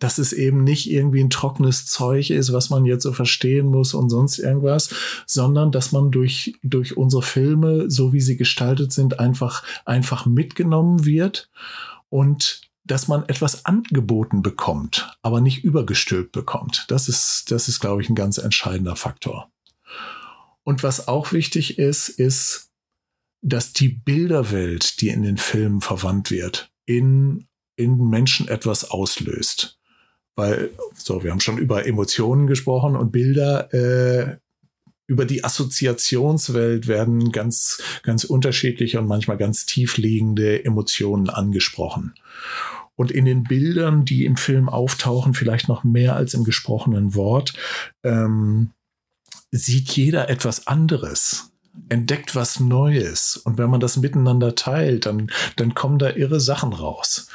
dass 0.00 0.18
es 0.18 0.32
eben 0.32 0.64
nicht 0.64 0.90
irgendwie 0.90 1.22
ein 1.22 1.30
trockenes 1.30 1.86
Zeug 1.86 2.30
ist, 2.30 2.52
was 2.52 2.70
man 2.70 2.84
jetzt 2.84 3.04
so 3.04 3.12
verstehen 3.12 3.66
muss 3.66 3.94
und 3.94 4.10
sonst 4.10 4.38
irgendwas, 4.38 4.90
sondern 5.26 5.70
dass 5.70 5.92
man 5.92 6.10
durch, 6.10 6.58
durch 6.64 6.96
unsere 6.96 7.22
Filme, 7.22 7.88
so 7.88 8.12
wie 8.12 8.20
sie 8.20 8.36
gestaltet 8.36 8.92
sind, 8.92 9.20
einfach, 9.20 9.62
einfach 9.84 10.26
mitgenommen 10.26 11.04
wird 11.04 11.50
und 12.08 12.62
dass 12.84 13.06
man 13.06 13.28
etwas 13.28 13.64
angeboten 13.64 14.42
bekommt, 14.42 15.16
aber 15.22 15.40
nicht 15.40 15.62
übergestülpt 15.62 16.32
bekommt. 16.32 16.86
Das 16.88 17.08
ist, 17.08 17.50
das 17.50 17.68
ist, 17.68 17.78
glaube 17.78 18.02
ich, 18.02 18.08
ein 18.08 18.14
ganz 18.14 18.38
entscheidender 18.38 18.96
Faktor. 18.96 19.52
Und 20.64 20.82
was 20.82 21.06
auch 21.06 21.32
wichtig 21.32 21.78
ist, 21.78 22.08
ist, 22.08 22.67
dass 23.42 23.72
die 23.72 23.88
Bilderwelt, 23.88 25.00
die 25.00 25.08
in 25.08 25.22
den 25.22 25.36
Filmen 25.36 25.80
verwandt 25.80 26.30
wird, 26.30 26.70
in, 26.86 27.46
in 27.76 28.08
Menschen 28.08 28.48
etwas 28.48 28.90
auslöst. 28.90 29.78
Weil, 30.34 30.70
so, 30.94 31.24
wir 31.24 31.30
haben 31.30 31.40
schon 31.40 31.58
über 31.58 31.86
Emotionen 31.86 32.46
gesprochen 32.46 32.96
und 32.96 33.12
Bilder, 33.12 33.72
äh, 33.72 34.36
über 35.06 35.24
die 35.24 35.42
Assoziationswelt 35.42 36.86
werden 36.86 37.32
ganz, 37.32 37.82
ganz 38.02 38.24
unterschiedliche 38.24 39.00
und 39.00 39.06
manchmal 39.06 39.38
ganz 39.38 39.64
tiefliegende 39.66 40.64
Emotionen 40.64 41.30
angesprochen. 41.30 42.14
Und 42.94 43.10
in 43.10 43.24
den 43.24 43.44
Bildern, 43.44 44.04
die 44.04 44.24
im 44.24 44.36
Film 44.36 44.68
auftauchen, 44.68 45.32
vielleicht 45.32 45.68
noch 45.68 45.82
mehr 45.82 46.14
als 46.14 46.34
im 46.34 46.44
gesprochenen 46.44 47.14
Wort, 47.14 47.54
ähm, 48.02 48.72
sieht 49.50 49.88
jeder 49.90 50.28
etwas 50.28 50.66
anderes 50.66 51.52
entdeckt 51.88 52.34
was 52.34 52.60
Neues. 52.60 53.36
Und 53.36 53.58
wenn 53.58 53.70
man 53.70 53.80
das 53.80 53.96
miteinander 53.96 54.54
teilt, 54.54 55.06
dann, 55.06 55.30
dann 55.56 55.74
kommen 55.74 55.98
da 55.98 56.10
irre 56.10 56.40
Sachen 56.40 56.72
raus. 56.72 57.28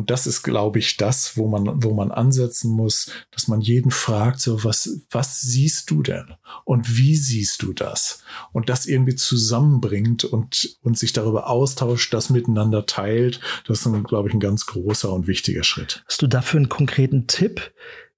Und 0.00 0.08
das 0.08 0.26
ist, 0.26 0.42
glaube 0.42 0.78
ich, 0.78 0.96
das, 0.96 1.36
wo 1.36 1.46
man, 1.46 1.82
wo 1.82 1.92
man 1.92 2.10
ansetzen 2.10 2.70
muss, 2.70 3.10
dass 3.32 3.48
man 3.48 3.60
jeden 3.60 3.90
fragt, 3.90 4.40
so, 4.40 4.64
was, 4.64 5.02
was 5.10 5.42
siehst 5.42 5.90
du 5.90 6.02
denn? 6.02 6.24
Und 6.64 6.96
wie 6.96 7.16
siehst 7.16 7.60
du 7.60 7.74
das? 7.74 8.22
Und 8.52 8.70
das 8.70 8.86
irgendwie 8.86 9.16
zusammenbringt 9.16 10.24
und, 10.24 10.78
und 10.82 10.98
sich 10.98 11.12
darüber 11.12 11.50
austauscht, 11.50 12.14
das 12.14 12.30
miteinander 12.30 12.86
teilt. 12.86 13.40
Das 13.66 13.84
ist, 13.84 14.04
glaube 14.04 14.28
ich, 14.30 14.34
ein 14.34 14.40
ganz 14.40 14.64
großer 14.64 15.12
und 15.12 15.26
wichtiger 15.26 15.64
Schritt. 15.64 16.02
Hast 16.06 16.22
du 16.22 16.28
dafür 16.28 16.60
einen 16.60 16.70
konkreten 16.70 17.26
Tipp? 17.26 17.70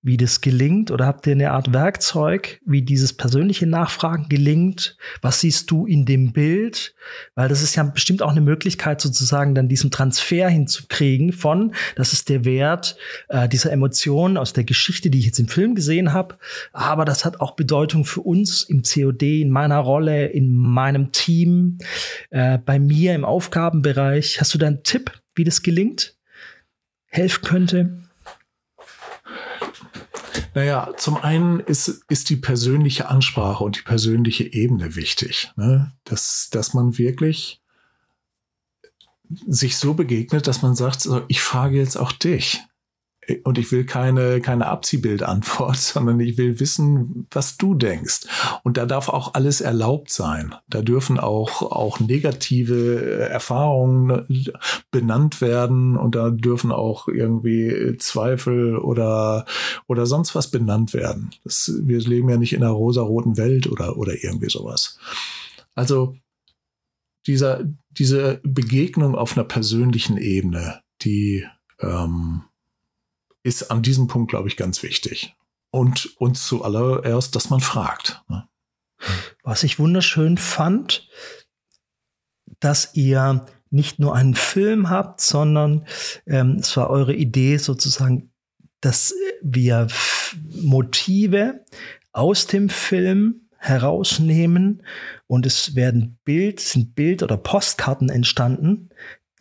Wie 0.03 0.17
das 0.17 0.41
gelingt? 0.41 0.91
Oder 0.91 1.07
habt 1.07 1.27
ihr 1.29 1.33
eine 1.33 1.53
Art 1.53 1.73
Werkzeug, 1.73 2.61
wie 2.67 2.83
dieses 2.83 3.12
persönliche 3.12 3.67
Nachfragen 3.67 4.29
gelingt? 4.29 4.97
Was 5.21 5.41
siehst 5.41 5.71
du 5.71 5.87
in 5.87 6.05
dem 6.05 6.33
Bild? 6.33 6.95
Weil 7.37 7.49
das 7.49 7.62
ist 7.62 7.77
ja 7.77 7.85
bestimmt 7.85 8.21
auch 8.21 8.33
eine 8.33 8.41
Möglichkeit, 8.41 9.01
sozusagen 9.01 9.55
dann 9.55 9.69
diesen 9.69 9.93
Transfer 9.93 10.49
hinzukriegen 10.49 11.33
von, 11.33 11.73
das 11.95 12.12
ist 12.12 12.29
der 12.29 12.45
Wert 12.45 12.97
äh, 13.29 13.49
dieser 13.49 13.71
Emotionen 13.71 14.37
aus 14.37 14.53
der 14.53 14.65
Geschichte, 14.65 15.09
die 15.09 15.21
ich 15.21 15.27
jetzt 15.27 15.38
im 15.38 15.49
Film 15.49 15.77
gesehen 15.77 16.12
habe. 16.12 16.37
Aber 16.73 17.05
das 17.05 17.25
hat 17.25 17.41
auch 17.41 17.53
Bedeutung 17.53 18.05
für 18.05 18.23
uns 18.23 18.65
im 18.65 18.83
COD, 18.83 19.23
in 19.23 19.51
meiner 19.51 19.79
Rolle, 19.79 20.27
in 20.27 20.53
meinem 20.53 21.12
Team, 21.12 21.79
äh, 22.31 22.59
bei 22.59 22.81
mir 22.81 23.15
im 23.15 23.25
Aufgabenbereich. 23.25 24.41
Hast 24.41 24.53
du 24.53 24.59
da 24.59 24.67
einen 24.67 24.83
Tipp, 24.83 25.12
wie 25.37 25.45
das 25.45 25.62
gelingt? 25.62 26.17
Helfen 27.07 27.45
könnte? 27.45 28.02
Naja, 30.55 30.92
zum 30.97 31.16
einen 31.16 31.61
ist, 31.61 32.05
ist 32.09 32.31
die 32.31 32.37
persönliche 32.37 33.09
Ansprache 33.09 33.64
und 33.64 33.77
die 33.79 33.83
persönliche 33.83 34.45
Ebene 34.45 34.95
wichtig. 34.95 35.53
Ne? 35.57 35.92
Dass, 36.05 36.49
dass 36.51 36.75
man 36.75 36.99
wirklich 36.99 37.62
sich 39.47 39.77
so 39.77 39.95
begegnet, 39.95 40.47
dass 40.47 40.62
man 40.62 40.75
sagt, 40.75 41.09
ich 41.29 41.40
frage 41.40 41.79
jetzt 41.79 41.97
auch 41.97 42.12
dich. 42.12 42.62
Und 43.44 43.56
ich 43.56 43.70
will 43.70 43.87
keine, 43.87 44.40
keine 44.40 44.66
Abziehbildantwort, 44.66 45.76
sondern 45.78 46.18
ich 46.18 46.38
will 46.38 46.58
wissen, 46.58 47.28
was 47.30 47.56
du 47.56 47.74
denkst. 47.74 48.22
Und 48.64 48.76
da 48.76 48.85
darf 48.85 49.08
auch 49.08 49.35
alles 49.35 49.61
erlaubt 49.61 50.11
sein. 50.11 50.54
Da 50.68 50.82
dürfen 50.82 51.20
auch, 51.20 51.62
auch 51.62 52.00
negative 52.00 53.20
Erfahrungen 53.28 54.26
benannt 54.90 55.40
werden 55.40 55.96
und 55.96 56.16
da 56.16 56.30
dürfen 56.30 56.72
auch 56.72 57.06
irgendwie 57.06 57.96
Zweifel 57.98 58.76
oder, 58.76 59.46
oder 59.87 60.06
sonst 60.06 60.35
was 60.35 60.50
benannt 60.50 60.92
werden. 60.92 61.30
Das, 61.44 61.72
wir 61.82 62.00
leben 62.00 62.28
ja 62.28 62.37
nicht 62.37 62.54
in 62.54 62.64
einer 62.64 62.72
rosaroten 62.72 63.37
Welt 63.37 63.68
oder, 63.68 63.96
oder 63.96 64.24
irgendwie 64.24 64.50
sowas. 64.50 64.98
Also, 65.76 66.16
dieser, 67.28 67.62
diese 67.90 68.40
Begegnung 68.42 69.14
auf 69.14 69.37
einer 69.37 69.44
persönlichen 69.44 70.16
Ebene, 70.16 70.80
die, 71.02 71.46
ähm, 71.80 72.42
ist 73.42 73.70
an 73.70 73.83
diesem 73.83 74.07
Punkt, 74.07 74.31
glaube 74.31 74.48
ich, 74.48 74.57
ganz 74.57 74.83
wichtig. 74.83 75.35
Und, 75.70 76.14
und 76.18 76.37
zuallererst, 76.37 77.35
dass 77.35 77.50
man 77.50 77.61
fragt. 77.61 78.22
Ne? 78.28 78.46
Was 79.42 79.62
ich 79.62 79.78
wunderschön 79.78 80.38
fand, 80.38 81.09
dass 82.61 82.94
ihr 82.94 83.46
nicht 83.70 83.98
nur 83.98 84.14
einen 84.14 84.35
Film 84.35 84.90
habt, 84.90 85.20
sondern 85.20 85.87
ähm, 86.26 86.59
es 86.61 86.76
war 86.76 86.90
eure 86.90 87.14
Idee 87.14 87.57
sozusagen, 87.57 88.31
dass 88.81 89.14
wir 89.40 89.88
Motive 90.61 91.64
aus 92.12 92.46
dem 92.46 92.68
Film 92.68 93.48
herausnehmen 93.57 94.83
und 95.26 95.46
es 95.46 95.74
werden 95.74 96.18
Bild, 96.24 96.61
sind 96.61 96.94
Bild- 96.94 97.22
oder 97.22 97.37
Postkarten 97.37 98.09
entstanden, 98.09 98.90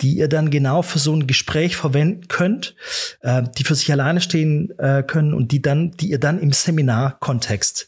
die 0.02 0.18
ihr 0.18 0.28
dann 0.28 0.50
genau 0.50 0.82
für 0.82 1.00
so 1.00 1.14
ein 1.14 1.28
Gespräch 1.28 1.76
verwenden 1.76 2.28
könnt, 2.28 2.76
äh, 3.22 3.44
die 3.58 3.64
für 3.64 3.76
sich 3.76 3.92
alleine 3.92 4.22
stehen 4.22 4.78
äh, 4.80 5.04
können 5.04 5.34
und 5.34 5.52
die 5.52 5.62
dann, 5.62 5.92
die 5.92 6.10
ihr 6.10 6.20
dann 6.20 6.40
im 6.40 6.52
Seminarkontext 6.52 7.88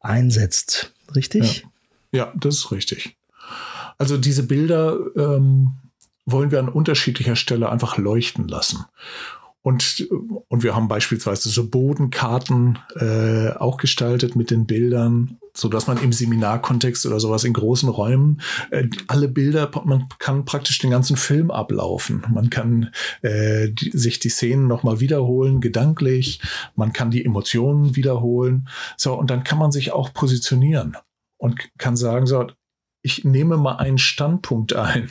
einsetzt. 0.00 0.92
Richtig? 1.14 1.64
Ja. 2.12 2.26
ja, 2.26 2.32
das 2.36 2.56
ist 2.56 2.72
richtig. 2.72 3.16
Also 3.98 4.16
diese 4.16 4.42
Bilder 4.42 4.96
ähm, 5.16 5.74
wollen 6.26 6.50
wir 6.50 6.58
an 6.58 6.68
unterschiedlicher 6.68 7.36
Stelle 7.36 7.70
einfach 7.70 7.98
leuchten 7.98 8.48
lassen. 8.48 8.84
Und, 9.62 10.08
und 10.48 10.64
wir 10.64 10.74
haben 10.74 10.88
beispielsweise 10.88 11.48
so 11.48 11.68
Bodenkarten 11.68 12.80
äh, 12.96 13.50
auch 13.50 13.76
gestaltet 13.76 14.34
mit 14.34 14.50
den 14.50 14.66
Bildern, 14.66 15.38
so 15.54 15.68
dass 15.68 15.86
man 15.86 16.02
im 16.02 16.12
Seminarkontext 16.12 17.06
oder 17.06 17.20
sowas 17.20 17.44
in 17.44 17.52
großen 17.52 17.88
Räumen 17.88 18.40
äh, 18.70 18.88
alle 19.06 19.28
Bilder, 19.28 19.70
man 19.84 20.08
kann 20.18 20.44
praktisch 20.44 20.78
den 20.80 20.90
ganzen 20.90 21.16
Film 21.16 21.52
ablaufen. 21.52 22.26
Man 22.32 22.50
kann 22.50 22.90
äh, 23.22 23.68
die, 23.70 23.90
sich 23.96 24.18
die 24.18 24.30
Szenen 24.30 24.66
nochmal 24.66 24.98
wiederholen, 24.98 25.60
gedanklich. 25.60 26.40
Man 26.74 26.92
kann 26.92 27.12
die 27.12 27.24
Emotionen 27.24 27.94
wiederholen. 27.94 28.68
So, 28.96 29.14
und 29.14 29.30
dann 29.30 29.44
kann 29.44 29.58
man 29.58 29.70
sich 29.70 29.92
auch 29.92 30.12
positionieren 30.12 30.96
und 31.38 31.70
kann 31.78 31.96
sagen, 31.96 32.26
so, 32.26 32.48
ich 33.02 33.24
nehme 33.24 33.56
mal 33.56 33.76
einen 33.76 33.98
Standpunkt 33.98 34.74
ein, 34.74 35.10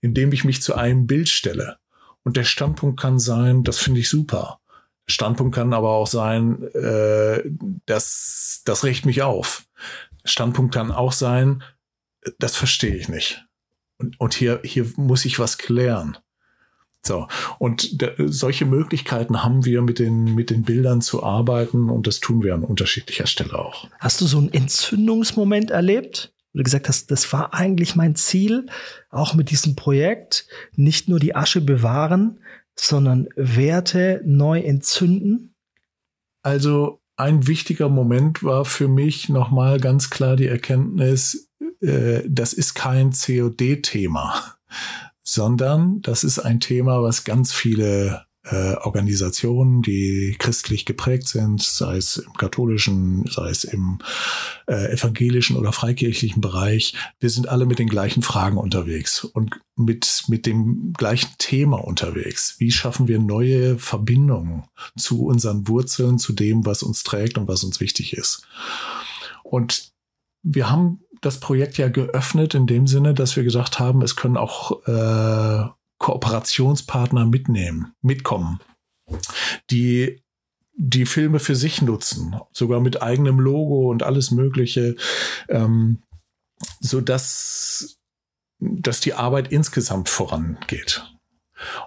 indem 0.00 0.32
ich 0.32 0.44
mich 0.44 0.60
zu 0.60 0.74
einem 0.74 1.06
Bild 1.06 1.28
stelle. 1.28 1.76
Und 2.24 2.36
der 2.36 2.44
Standpunkt 2.44 3.00
kann 3.00 3.18
sein, 3.18 3.64
das 3.64 3.78
finde 3.78 4.00
ich 4.00 4.08
super. 4.08 4.60
Standpunkt 5.06 5.54
kann 5.54 5.72
aber 5.72 5.90
auch 5.90 6.06
sein, 6.06 6.62
äh, 6.74 7.42
das, 7.86 8.62
das 8.64 8.84
regt 8.84 9.04
mich 9.04 9.22
auf. 9.22 9.66
Standpunkt 10.24 10.72
kann 10.72 10.92
auch 10.92 11.12
sein, 11.12 11.62
das 12.38 12.56
verstehe 12.56 12.94
ich 12.94 13.08
nicht. 13.08 13.44
Und, 13.98 14.18
und 14.20 14.34
hier, 14.34 14.60
hier 14.64 14.86
muss 14.96 15.24
ich 15.24 15.38
was 15.38 15.58
klären. 15.58 16.16
So, 17.04 17.26
und 17.58 17.98
solche 18.16 18.64
Möglichkeiten 18.64 19.42
haben 19.42 19.64
wir 19.64 19.82
mit 19.82 19.98
den, 19.98 20.36
mit 20.36 20.50
den 20.50 20.62
Bildern 20.62 21.00
zu 21.00 21.24
arbeiten 21.24 21.90
und 21.90 22.06
das 22.06 22.20
tun 22.20 22.44
wir 22.44 22.54
an 22.54 22.62
unterschiedlicher 22.62 23.26
Stelle 23.26 23.58
auch. 23.58 23.88
Hast 23.98 24.20
du 24.20 24.26
so 24.26 24.38
einen 24.38 24.52
Entzündungsmoment 24.52 25.72
erlebt? 25.72 26.32
Wo 26.52 26.58
du 26.58 26.64
gesagt 26.64 26.88
hast, 26.88 27.10
das 27.10 27.32
war 27.32 27.54
eigentlich 27.54 27.96
mein 27.96 28.14
Ziel, 28.14 28.66
auch 29.10 29.34
mit 29.34 29.50
diesem 29.50 29.74
Projekt, 29.74 30.46
nicht 30.76 31.08
nur 31.08 31.18
die 31.18 31.34
Asche 31.34 31.60
bewahren, 31.60 32.40
sondern 32.76 33.28
Werte 33.36 34.22
neu 34.24 34.60
entzünden? 34.60 35.54
Also 36.42 37.00
ein 37.16 37.46
wichtiger 37.46 37.88
Moment 37.88 38.42
war 38.42 38.64
für 38.64 38.88
mich 38.88 39.28
nochmal 39.28 39.78
ganz 39.78 40.10
klar 40.10 40.36
die 40.36 40.46
Erkenntnis, 40.46 41.50
äh, 41.80 42.22
das 42.28 42.52
ist 42.52 42.74
kein 42.74 43.12
COD-Thema, 43.12 44.56
sondern 45.22 46.00
das 46.02 46.24
ist 46.24 46.38
ein 46.38 46.60
Thema, 46.60 47.02
was 47.02 47.24
ganz 47.24 47.52
viele 47.52 48.26
äh, 48.44 48.74
Organisationen, 48.74 49.82
die 49.82 50.34
christlich 50.38 50.84
geprägt 50.84 51.28
sind, 51.28 51.62
sei 51.62 51.96
es 51.96 52.16
im 52.16 52.32
katholischen, 52.32 53.24
sei 53.26 53.50
es 53.50 53.64
im 53.64 53.98
äh, 54.66 54.92
evangelischen 54.92 55.56
oder 55.56 55.72
freikirchlichen 55.72 56.40
Bereich. 56.40 56.94
Wir 57.20 57.30
sind 57.30 57.48
alle 57.48 57.66
mit 57.66 57.78
den 57.78 57.88
gleichen 57.88 58.22
Fragen 58.22 58.58
unterwegs 58.58 59.24
und 59.24 59.60
mit, 59.76 60.24
mit 60.28 60.46
dem 60.46 60.92
gleichen 60.92 61.30
Thema 61.38 61.76
unterwegs. 61.84 62.56
Wie 62.58 62.72
schaffen 62.72 63.06
wir 63.06 63.20
neue 63.20 63.78
Verbindungen 63.78 64.64
zu 64.96 65.24
unseren 65.24 65.68
Wurzeln, 65.68 66.18
zu 66.18 66.32
dem, 66.32 66.66
was 66.66 66.82
uns 66.82 67.04
trägt 67.04 67.38
und 67.38 67.46
was 67.46 67.62
uns 67.62 67.80
wichtig 67.80 68.12
ist? 68.12 68.46
Und 69.44 69.92
wir 70.42 70.68
haben 70.68 71.00
das 71.20 71.38
Projekt 71.38 71.78
ja 71.78 71.88
geöffnet 71.88 72.54
in 72.54 72.66
dem 72.66 72.88
Sinne, 72.88 73.14
dass 73.14 73.36
wir 73.36 73.44
gesagt 73.44 73.78
haben, 73.78 74.02
es 74.02 74.16
können 74.16 74.36
auch 74.36 74.84
äh, 74.88 75.70
Kooperationspartner 76.02 77.24
mitnehmen, 77.24 77.94
mitkommen, 78.02 78.60
die 79.70 80.22
die 80.74 81.06
Filme 81.06 81.38
für 81.38 81.54
sich 81.54 81.80
nutzen, 81.80 82.34
sogar 82.52 82.80
mit 82.80 83.02
eigenem 83.02 83.38
Logo 83.38 83.90
und 83.90 84.02
alles 84.02 84.30
Mögliche, 84.32 84.96
ähm, 85.48 86.02
so 86.80 87.00
dass, 87.00 87.98
dass 88.58 89.00
die 89.00 89.14
Arbeit 89.14 89.52
insgesamt 89.52 90.08
vorangeht. 90.08 91.11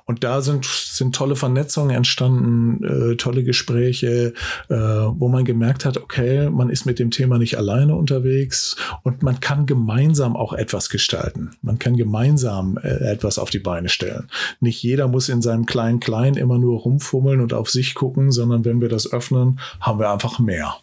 Und 0.05 0.23
da 0.23 0.41
sind, 0.41 0.65
sind 0.65 1.15
tolle 1.15 1.35
Vernetzungen 1.35 1.95
entstanden, 1.95 2.83
äh, 2.83 3.15
tolle 3.15 3.43
Gespräche, 3.43 4.33
äh, 4.69 4.75
wo 4.75 5.27
man 5.27 5.45
gemerkt 5.45 5.85
hat, 5.85 5.97
okay, 5.97 6.49
man 6.49 6.69
ist 6.69 6.85
mit 6.85 6.99
dem 6.99 7.11
Thema 7.11 7.37
nicht 7.37 7.57
alleine 7.57 7.95
unterwegs 7.95 8.75
und 9.03 9.23
man 9.23 9.39
kann 9.39 9.65
gemeinsam 9.65 10.35
auch 10.35 10.53
etwas 10.53 10.89
gestalten. 10.89 11.51
Man 11.61 11.79
kann 11.79 11.95
gemeinsam 11.95 12.77
äh, 12.77 13.11
etwas 13.11 13.39
auf 13.39 13.49
die 13.49 13.59
Beine 13.59 13.89
stellen. 13.89 14.27
Nicht 14.59 14.81
jeder 14.83 15.07
muss 15.07 15.29
in 15.29 15.41
seinem 15.41 15.65
kleinen 15.65 15.99
Klein 15.99 16.35
immer 16.35 16.57
nur 16.57 16.79
rumfummeln 16.79 17.41
und 17.41 17.53
auf 17.53 17.69
sich 17.69 17.95
gucken, 17.95 18.31
sondern 18.31 18.65
wenn 18.65 18.81
wir 18.81 18.89
das 18.89 19.11
öffnen, 19.11 19.59
haben 19.79 19.99
wir 19.99 20.11
einfach 20.11 20.39
mehr. 20.39 20.75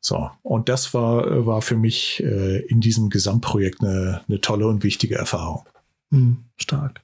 So, 0.00 0.30
und 0.42 0.68
das 0.68 0.94
war, 0.94 1.46
war 1.46 1.62
für 1.62 1.76
mich 1.76 2.22
äh, 2.24 2.58
in 2.66 2.80
diesem 2.80 3.08
Gesamtprojekt 3.08 3.82
eine, 3.82 4.22
eine 4.28 4.40
tolle 4.40 4.66
und 4.66 4.82
wichtige 4.82 5.14
Erfahrung. 5.14 5.64
Mhm, 6.10 6.38
stark. 6.56 7.02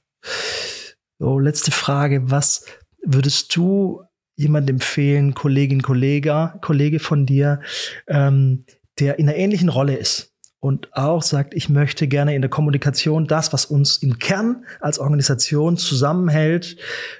So, 1.19 1.37
letzte 1.37 1.71
Frage. 1.71 2.31
Was 2.31 2.65
würdest 3.03 3.53
du 3.55 4.03
jemand 4.37 4.69
empfehlen, 4.69 5.33
Kollegin, 5.33 5.81
Kollege, 5.81 6.53
Kollege 6.61 6.99
von 6.99 7.25
dir, 7.25 7.59
ähm, 8.07 8.63
der 8.99 9.19
in 9.19 9.27
einer 9.27 9.37
ähnlichen 9.37 9.67
Rolle 9.67 9.97
ist 9.97 10.33
und 10.61 10.87
auch 10.93 11.21
sagt, 11.21 11.53
ich 11.53 11.67
möchte 11.67 12.07
gerne 12.07 12.35
in 12.35 12.41
der 12.41 12.49
Kommunikation 12.49 13.27
das, 13.27 13.51
was 13.51 13.65
uns 13.65 13.97
im 13.97 14.17
Kern 14.17 14.63
als 14.79 14.97
Organisation 14.97 15.75
zusammenhält, 15.75 16.77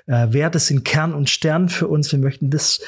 äh, 0.08 0.32
Werte 0.32 0.60
sind 0.60 0.86
Kern 0.86 1.14
und 1.14 1.30
Stern 1.30 1.68
für 1.68 1.90
uns. 1.90 2.10
Wir 2.14 2.20
möchten 2.20 2.50
das 2.50 2.80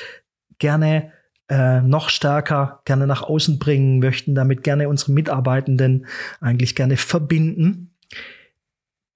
gerne 0.59 1.11
äh, 1.49 1.81
noch 1.81 2.07
stärker 2.07 2.81
gerne 2.85 3.05
nach 3.05 3.23
außen 3.23 3.59
bringen, 3.59 3.99
möchten 3.99 4.33
damit 4.33 4.63
gerne 4.63 4.87
unsere 4.87 5.11
Mitarbeitenden 5.11 6.05
eigentlich 6.39 6.73
gerne 6.73 6.95
verbinden 6.95 7.91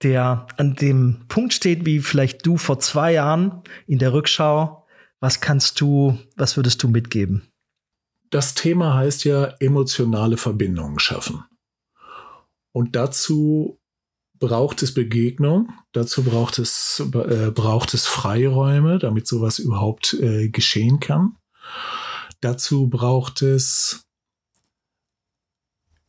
der 0.05 0.45
an 0.57 0.75
dem 0.75 1.25
Punkt 1.27 1.51
steht, 1.51 1.83
wie 1.85 1.99
vielleicht 1.99 2.45
du 2.45 2.57
vor 2.57 2.79
zwei 2.79 3.13
Jahren 3.13 3.63
in 3.87 3.97
der 3.97 4.13
Rückschau 4.13 4.85
Was 5.19 5.41
kannst 5.41 5.81
du, 5.81 6.19
was 6.35 6.55
würdest 6.57 6.83
du 6.83 6.87
mitgeben? 6.87 7.49
Das 8.29 8.53
Thema 8.53 8.93
heißt 8.93 9.23
ja 9.23 9.45
emotionale 9.59 10.37
Verbindungen 10.37 10.99
schaffen. 10.99 11.43
Und 12.71 12.95
dazu 12.95 13.79
braucht 14.37 14.83
es 14.83 14.93
Begegnung, 14.93 15.71
dazu 15.93 16.23
braucht 16.23 16.59
es, 16.59 16.99
äh, 16.99 17.49
braucht 17.49 17.95
es 17.95 18.05
Freiräume, 18.05 18.99
damit 18.99 19.25
sowas 19.25 19.57
überhaupt 19.57 20.13
äh, 20.13 20.49
geschehen 20.49 20.99
kann. 20.99 21.37
Dazu 22.41 22.89
braucht 22.89 23.41
es, 23.41 24.05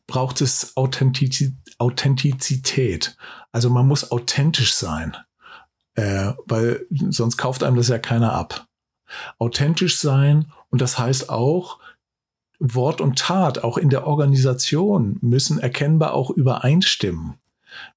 braucht 0.05 0.41
es 0.41 0.77
Authentiz 0.77 1.43
Authentizität. 1.77 3.17
Also 3.51 3.69
man 3.69 3.87
muss 3.87 4.11
authentisch 4.11 4.73
sein, 4.73 5.15
äh, 5.95 6.33
weil 6.45 6.85
sonst 7.09 7.37
kauft 7.37 7.63
einem 7.63 7.77
das 7.77 7.89
ja 7.89 7.99
keiner 7.99 8.33
ab. 8.33 8.67
Authentisch 9.39 9.99
sein 9.99 10.51
und 10.69 10.81
das 10.81 10.99
heißt 10.99 11.29
auch, 11.29 11.79
Wort 12.59 13.01
und 13.01 13.19
Tat, 13.19 13.63
auch 13.63 13.77
in 13.77 13.89
der 13.89 14.07
Organisation, 14.07 15.17
müssen 15.21 15.59
erkennbar 15.59 16.13
auch 16.13 16.31
übereinstimmen. 16.31 17.35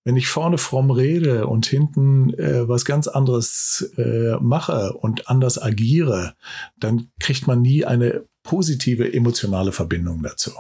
Wenn 0.04 0.16
ich 0.16 0.28
vorne 0.28 0.58
fromm 0.58 0.90
rede 0.90 1.46
und 1.46 1.64
hinten 1.64 2.34
äh, 2.34 2.68
was 2.68 2.84
ganz 2.84 3.08
anderes 3.08 3.92
äh, 3.96 4.36
mache 4.40 4.92
und 4.92 5.28
anders 5.28 5.60
agiere, 5.60 6.34
dann 6.78 7.10
kriegt 7.18 7.46
man 7.46 7.62
nie 7.62 7.84
eine 7.86 8.24
positive 8.42 9.10
emotionale 9.12 9.72
Verbindung 9.72 10.22
dazu. 10.22 10.52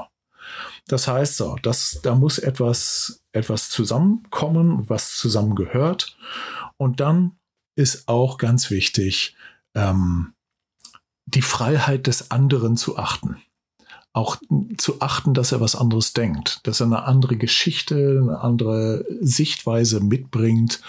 Das 0.86 1.08
heißt 1.08 1.36
so, 1.36 1.56
dass 1.62 2.00
da 2.02 2.14
muss 2.14 2.38
etwas, 2.38 3.22
etwas 3.32 3.70
zusammenkommen, 3.70 4.88
was 4.88 5.16
zusammengehört. 5.16 6.16
Und 6.76 7.00
dann 7.00 7.38
ist 7.76 8.08
auch 8.08 8.38
ganz 8.38 8.70
wichtig, 8.70 9.36
ähm, 9.74 10.34
die 11.26 11.42
Freiheit 11.42 12.06
des 12.06 12.30
anderen 12.30 12.76
zu 12.76 12.98
achten 12.98 13.40
auch 14.12 14.36
zu 14.76 15.00
achten, 15.00 15.34
dass 15.34 15.52
er 15.52 15.60
was 15.60 15.76
anderes 15.76 16.12
denkt, 16.12 16.60
dass 16.64 16.80
er 16.80 16.86
eine 16.86 17.04
andere 17.04 17.36
Geschichte, 17.36 18.20
eine 18.22 18.40
andere 18.40 19.04
Sichtweise 19.20 20.00
mitbringt 20.00 20.80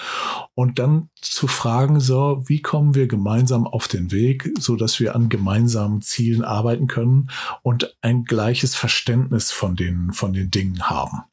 und 0.56 0.80
dann 0.80 1.10
zu 1.22 1.48
fragen, 1.48 2.00
so, 2.00 2.42
wie 2.48 2.64
kommen 2.64 2.96
wir 2.96 3.08
gemeinsam 3.08 3.68
auf 3.68 3.88
den 3.88 4.12
Weg, 4.12 4.52
so 4.60 4.76
dass 4.76 5.00
wir 5.00 5.16
an 5.16 5.30
gemeinsamen 5.30 6.02
Zielen 6.02 6.44
arbeiten 6.44 6.88
können 6.88 7.30
und 7.62 7.96
ein 8.02 8.24
gleiches 8.24 8.76
Verständnis 8.76 9.52
von 9.52 9.76
den, 9.76 10.14
von 10.14 10.34
den 10.34 10.50
Dingen 10.50 10.90
haben. 10.90 11.24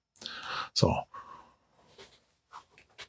So. 0.74 0.94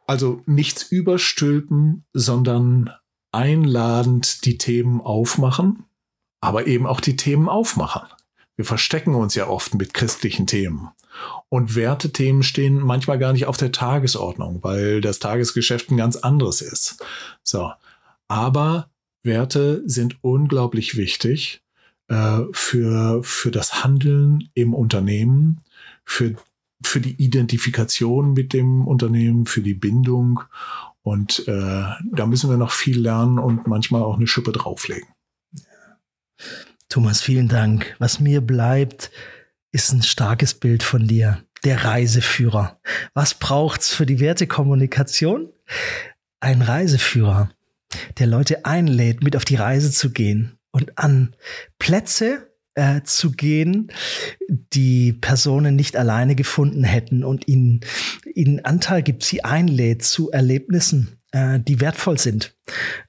Also 0.08 0.42
nichts 0.46 0.84
überstülpen, 0.84 2.06
sondern 2.14 2.92
einladend 3.34 4.46
die 4.46 4.58
Themen 4.58 5.02
aufmachen, 5.02 5.84
aber 6.40 6.66
eben 6.66 6.88
auch 6.88 7.02
die 7.02 7.18
Themen 7.18 7.50
aufmachen. 7.50 8.08
Wir 8.60 8.66
verstecken 8.66 9.16
uns 9.16 9.36
ja 9.36 9.48
oft 9.48 9.76
mit 9.76 9.94
christlichen 9.94 10.46
Themen. 10.46 10.90
Und 11.48 11.78
Wertethemen 11.78 12.44
stehen 12.44 12.82
manchmal 12.82 13.18
gar 13.18 13.32
nicht 13.32 13.46
auf 13.46 13.56
der 13.56 13.72
Tagesordnung, 13.72 14.62
weil 14.64 15.00
das 15.00 15.20
Tagesgeschäft 15.20 15.90
ein 15.90 15.96
ganz 15.96 16.18
anderes 16.18 16.60
ist. 16.60 17.02
So. 17.42 17.72
Aber 18.28 18.90
Werte 19.24 19.82
sind 19.86 20.18
unglaublich 20.26 20.98
wichtig 20.98 21.62
äh, 22.10 22.42
für, 22.52 23.24
für 23.24 23.50
das 23.50 23.82
Handeln 23.82 24.50
im 24.56 24.74
Unternehmen, 24.74 25.62
für, 26.04 26.36
für 26.84 27.00
die 27.00 27.16
Identifikation 27.16 28.34
mit 28.34 28.52
dem 28.52 28.86
Unternehmen, 28.86 29.46
für 29.46 29.62
die 29.62 29.74
Bindung. 29.74 30.42
Und 31.02 31.48
äh, 31.48 31.86
da 32.12 32.26
müssen 32.26 32.50
wir 32.50 32.58
noch 32.58 32.72
viel 32.72 33.00
lernen 33.00 33.40
und 33.40 33.68
manchmal 33.68 34.02
auch 34.02 34.18
eine 34.18 34.28
Schippe 34.28 34.52
drauflegen. 34.52 35.08
Thomas, 36.90 37.22
vielen 37.22 37.48
Dank. 37.48 37.96
Was 38.00 38.20
mir 38.20 38.42
bleibt, 38.42 39.12
ist 39.72 39.94
ein 39.94 40.02
starkes 40.02 40.56
Bild 40.56 40.82
von 40.82 41.08
dir, 41.08 41.44
der 41.64 41.86
Reiseführer. 41.86 42.80
Was 43.14 43.36
braucht's 43.36 43.94
für 43.94 44.08
die 44.08 44.20
Wertekommunikation? 44.20 45.54
Ein 46.40 46.64
Reiseführer, 46.64 47.52
der 48.18 48.26
Leute 48.26 48.66
einlädt, 48.66 49.22
mit 49.22 49.36
auf 49.36 49.46
die 49.46 49.56
Reise 49.56 49.92
zu 49.92 50.10
gehen 50.10 50.58
und 50.72 50.98
an 50.98 51.36
Plätze 51.78 52.50
äh, 52.74 53.04
zu 53.04 53.34
gehen, 53.34 53.92
die 54.48 55.14
Personen 55.14 55.76
nicht 55.76 55.96
alleine 55.96 56.34
gefunden 56.34 56.84
hätten 56.84 57.24
und 57.24 57.48
ihnen, 57.48 57.82
ihnen 58.34 58.66
Anteil 58.66 59.04
gibt, 59.04 59.24
sie 59.24 59.44
einlädt 59.44 60.04
zu 60.04 60.32
Erlebnissen, 60.32 61.19
äh, 61.32 61.60
die 61.60 61.80
wertvoll 61.80 62.18
sind 62.18 62.56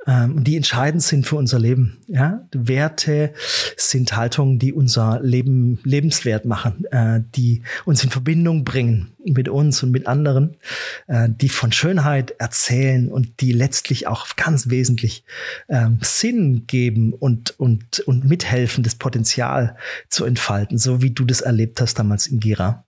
ähm, 0.06 0.36
und 0.36 0.44
die 0.44 0.56
entscheidend 0.56 1.02
sind 1.02 1.26
für 1.26 1.36
unser 1.36 1.58
Leben. 1.58 2.02
Ja? 2.06 2.46
Werte 2.52 3.32
sind 3.76 4.16
Haltungen, 4.16 4.58
die 4.58 4.72
unser 4.72 5.20
Leben 5.22 5.80
lebenswert 5.84 6.44
machen, 6.44 6.84
äh, 6.90 7.22
die 7.34 7.62
uns 7.84 8.04
in 8.04 8.10
Verbindung 8.10 8.64
bringen 8.64 9.12
mit 9.24 9.48
uns 9.48 9.82
und 9.82 9.90
mit 9.90 10.06
anderen, 10.06 10.56
äh, 11.06 11.28
die 11.30 11.48
von 11.48 11.72
Schönheit 11.72 12.32
erzählen 12.38 13.08
und 13.08 13.40
die 13.40 13.52
letztlich 13.52 14.06
auch 14.06 14.36
ganz 14.36 14.68
wesentlich 14.68 15.24
ähm, 15.68 15.98
Sinn 16.02 16.64
geben 16.66 17.12
und, 17.12 17.58
und, 17.58 18.00
und 18.00 18.24
mithelfen, 18.24 18.84
das 18.84 18.96
Potenzial 18.96 19.76
zu 20.08 20.24
entfalten, 20.24 20.78
so 20.78 21.02
wie 21.02 21.10
du 21.10 21.24
das 21.24 21.40
erlebt 21.40 21.80
hast 21.80 21.98
damals 21.98 22.26
in 22.26 22.40
Gira 22.40 22.84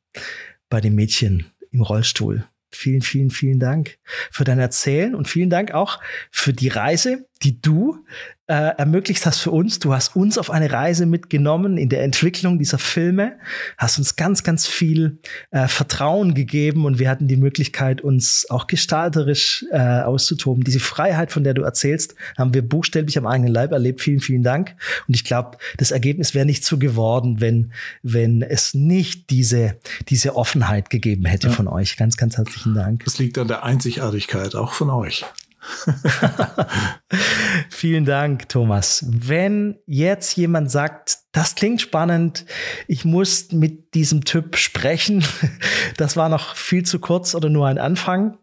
bei 0.69 0.81
dem 0.81 0.95
Mädchen 0.95 1.47
im 1.71 1.83
Rollstuhl. 1.83 2.45
Vielen, 2.75 3.03
vielen, 3.03 3.31
vielen 3.31 3.59
Dank 3.59 3.99
für 4.31 4.45
dein 4.45 4.59
Erzählen 4.59 5.15
und 5.15 5.29
vielen 5.29 5.51
Dank 5.51 5.73
auch 5.73 6.01
für 6.31 6.53
die 6.53 6.69
Reise, 6.69 7.29
die 7.43 7.61
du 7.61 7.99
äh, 8.47 8.77
ermöglicht 8.77 9.25
hast 9.25 9.39
für 9.39 9.51
uns. 9.51 9.79
Du 9.79 9.95
hast 9.95 10.15
uns 10.15 10.37
auf 10.37 10.51
eine 10.51 10.71
Reise 10.71 11.07
mitgenommen 11.07 11.79
in 11.79 11.89
der 11.89 12.03
Entwicklung 12.03 12.59
dieser 12.59 12.79
Filme, 12.79 13.39
hast 13.79 13.99
uns 13.99 14.17
ganz, 14.17 14.43
ganz 14.43 14.67
viel 14.67 15.19
äh, 15.53 15.69
Vertrauen 15.69 16.35
gegeben 16.35 16.85
und 16.85 16.99
wir 16.99 17.09
hatten 17.09 17.29
die 17.29 17.37
Möglichkeit, 17.37 18.01
uns 18.01 18.47
auch 18.51 18.67
gestalterisch 18.67 19.65
äh, 19.71 20.03
auszutoben. 20.03 20.65
Diese 20.65 20.81
Freiheit, 20.81 21.33
von 21.33 21.45
der 21.45 21.55
du 21.55 21.63
erzählst, 21.63 22.15
haben 22.37 22.53
wir 22.53 22.63
buchstäblich 22.63 23.17
am 23.17 23.27
eigenen 23.27 23.53
Leib 23.53 23.73
erlebt. 23.73 24.01
Vielen, 24.01 24.21
vielen 24.21 24.43
Dank. 24.43 24.75
Und 25.09 25.15
ich 25.15 25.25
glaube, 25.25 25.57
das 25.79 25.91
Ergebnis 25.91 26.35
wäre 26.35 26.45
nicht 26.45 26.65
so 26.65 26.79
geworden, 26.79 27.41
wenn, 27.41 27.73
wenn 28.03 28.43
es 28.43 28.75
nicht 28.75 29.31
diese, 29.31 29.79
diese 30.09 30.37
Offenheit 30.37 30.91
gegeben 30.91 31.25
hätte 31.25 31.49
ja. 31.49 31.53
von 31.53 31.69
euch. 31.69 31.97
Ganz, 31.97 32.17
ganz 32.17 32.37
herzlichen 32.37 32.75
Dank. 32.75 33.05
Das 33.05 33.19
liegt 33.19 33.39
an 33.39 33.49
der 33.49 33.63
Einzigartigkeit 33.63 34.55
auch 34.55 34.73
von 34.73 34.91
euch. 34.91 35.25
Vielen 37.71 38.05
Dank, 38.05 38.49
Thomas. 38.49 39.05
Wenn 39.09 39.79
jetzt 39.87 40.37
jemand 40.37 40.71
sagt, 40.71 41.19
das 41.33 41.55
klingt 41.55 41.81
spannend, 41.81 42.45
ich 42.89 43.05
muss 43.05 43.53
mit 43.53 43.95
diesem 43.95 44.25
Typ 44.25 44.57
sprechen, 44.57 45.25
das 45.97 46.17
war 46.17 46.29
noch 46.29 46.57
viel 46.57 46.85
zu 46.85 46.99
kurz 46.99 47.35
oder 47.35 47.49
nur 47.49 47.69
ein 47.69 47.79
Anfang. 47.79 48.39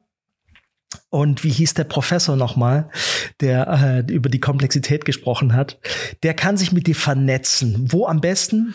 Und 1.09 1.43
wie 1.43 1.51
hieß 1.51 1.75
der 1.75 1.83
Professor 1.83 2.35
nochmal, 2.35 2.89
der 3.41 4.05
äh, 4.07 4.11
über 4.11 4.29
die 4.29 4.39
Komplexität 4.39 5.05
gesprochen 5.05 5.53
hat? 5.53 5.79
Der 6.23 6.33
kann 6.33 6.57
sich 6.57 6.71
mit 6.71 6.87
dir 6.87 6.95
vernetzen. 6.95 7.91
Wo 7.91 8.07
am 8.07 8.21
besten? 8.21 8.73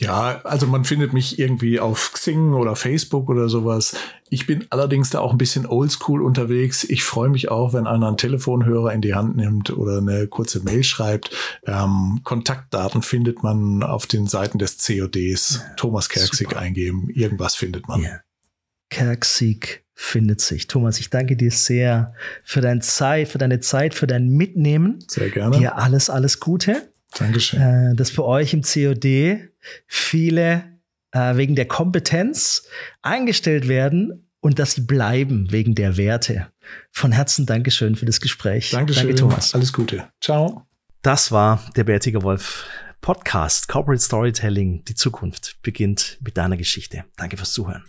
Ja, 0.00 0.40
also 0.44 0.66
man 0.66 0.84
findet 0.84 1.12
mich 1.12 1.38
irgendwie 1.38 1.80
auf 1.80 2.12
Xing 2.12 2.54
oder 2.54 2.76
Facebook 2.76 3.28
oder 3.28 3.48
sowas. 3.48 3.96
Ich 4.30 4.46
bin 4.46 4.66
allerdings 4.70 5.10
da 5.10 5.20
auch 5.20 5.32
ein 5.32 5.38
bisschen 5.38 5.66
oldschool 5.66 6.22
unterwegs. 6.22 6.84
Ich 6.84 7.02
freue 7.02 7.28
mich 7.28 7.50
auch, 7.50 7.72
wenn 7.72 7.86
einer 7.86 8.08
einen 8.08 8.16
Telefonhörer 8.16 8.92
in 8.92 9.00
die 9.00 9.14
Hand 9.14 9.36
nimmt 9.36 9.70
oder 9.70 9.98
eine 9.98 10.26
kurze 10.28 10.60
Mail 10.60 10.84
schreibt. 10.84 11.30
Ähm, 11.66 12.20
Kontaktdaten 12.24 13.02
findet 13.02 13.42
man 13.42 13.82
auf 13.82 14.06
den 14.06 14.26
Seiten 14.26 14.58
des 14.58 14.78
CODs. 14.84 15.62
Ja, 15.62 15.74
Thomas 15.76 16.08
Kerksig 16.08 16.48
super. 16.48 16.60
eingeben. 16.60 17.08
Irgendwas 17.10 17.54
findet 17.54 17.88
man. 17.88 18.02
Ja. 18.02 18.20
Kerksig 18.90 19.84
findet 19.94 20.40
sich. 20.40 20.68
Thomas, 20.68 21.00
ich 21.00 21.10
danke 21.10 21.36
dir 21.36 21.50
sehr 21.50 22.14
für 22.44 22.60
deine 22.60 22.80
Zeit, 22.80 23.28
für 23.28 23.38
deine 23.38 23.60
Zeit, 23.60 23.94
für 23.94 24.06
dein 24.06 24.28
Mitnehmen. 24.28 25.00
Sehr 25.08 25.30
gerne. 25.30 25.58
Dir 25.58 25.76
alles, 25.76 26.08
alles 26.08 26.38
Gute. 26.38 26.88
Dankeschön. 27.18 27.60
Äh, 27.60 27.94
dass 27.96 28.10
für 28.10 28.24
euch 28.24 28.52
im 28.52 28.62
COD 28.62 29.47
viele 29.86 30.78
äh, 31.12 31.36
wegen 31.36 31.54
der 31.54 31.66
Kompetenz 31.66 32.68
eingestellt 33.02 33.68
werden 33.68 34.30
und 34.40 34.58
dass 34.58 34.72
sie 34.72 34.82
bleiben 34.82 35.50
wegen 35.50 35.74
der 35.74 35.96
Werte. 35.96 36.48
Von 36.90 37.12
Herzen 37.12 37.46
Dankeschön 37.46 37.96
für 37.96 38.06
das 38.06 38.20
Gespräch. 38.20 38.70
Dankeschön. 38.70 39.08
Danke, 39.08 39.20
Thomas. 39.20 39.54
Alles 39.54 39.72
Gute. 39.72 40.08
Ciao. 40.20 40.66
Das 41.02 41.32
war 41.32 41.64
der 41.76 41.84
Bärtiger 41.84 42.22
Wolf 42.22 42.66
Podcast 43.00 43.68
Corporate 43.68 44.02
Storytelling. 44.02 44.84
Die 44.84 44.94
Zukunft 44.94 45.58
beginnt 45.62 46.18
mit 46.20 46.36
deiner 46.36 46.56
Geschichte. 46.56 47.04
Danke 47.16 47.36
fürs 47.36 47.52
Zuhören. 47.52 47.84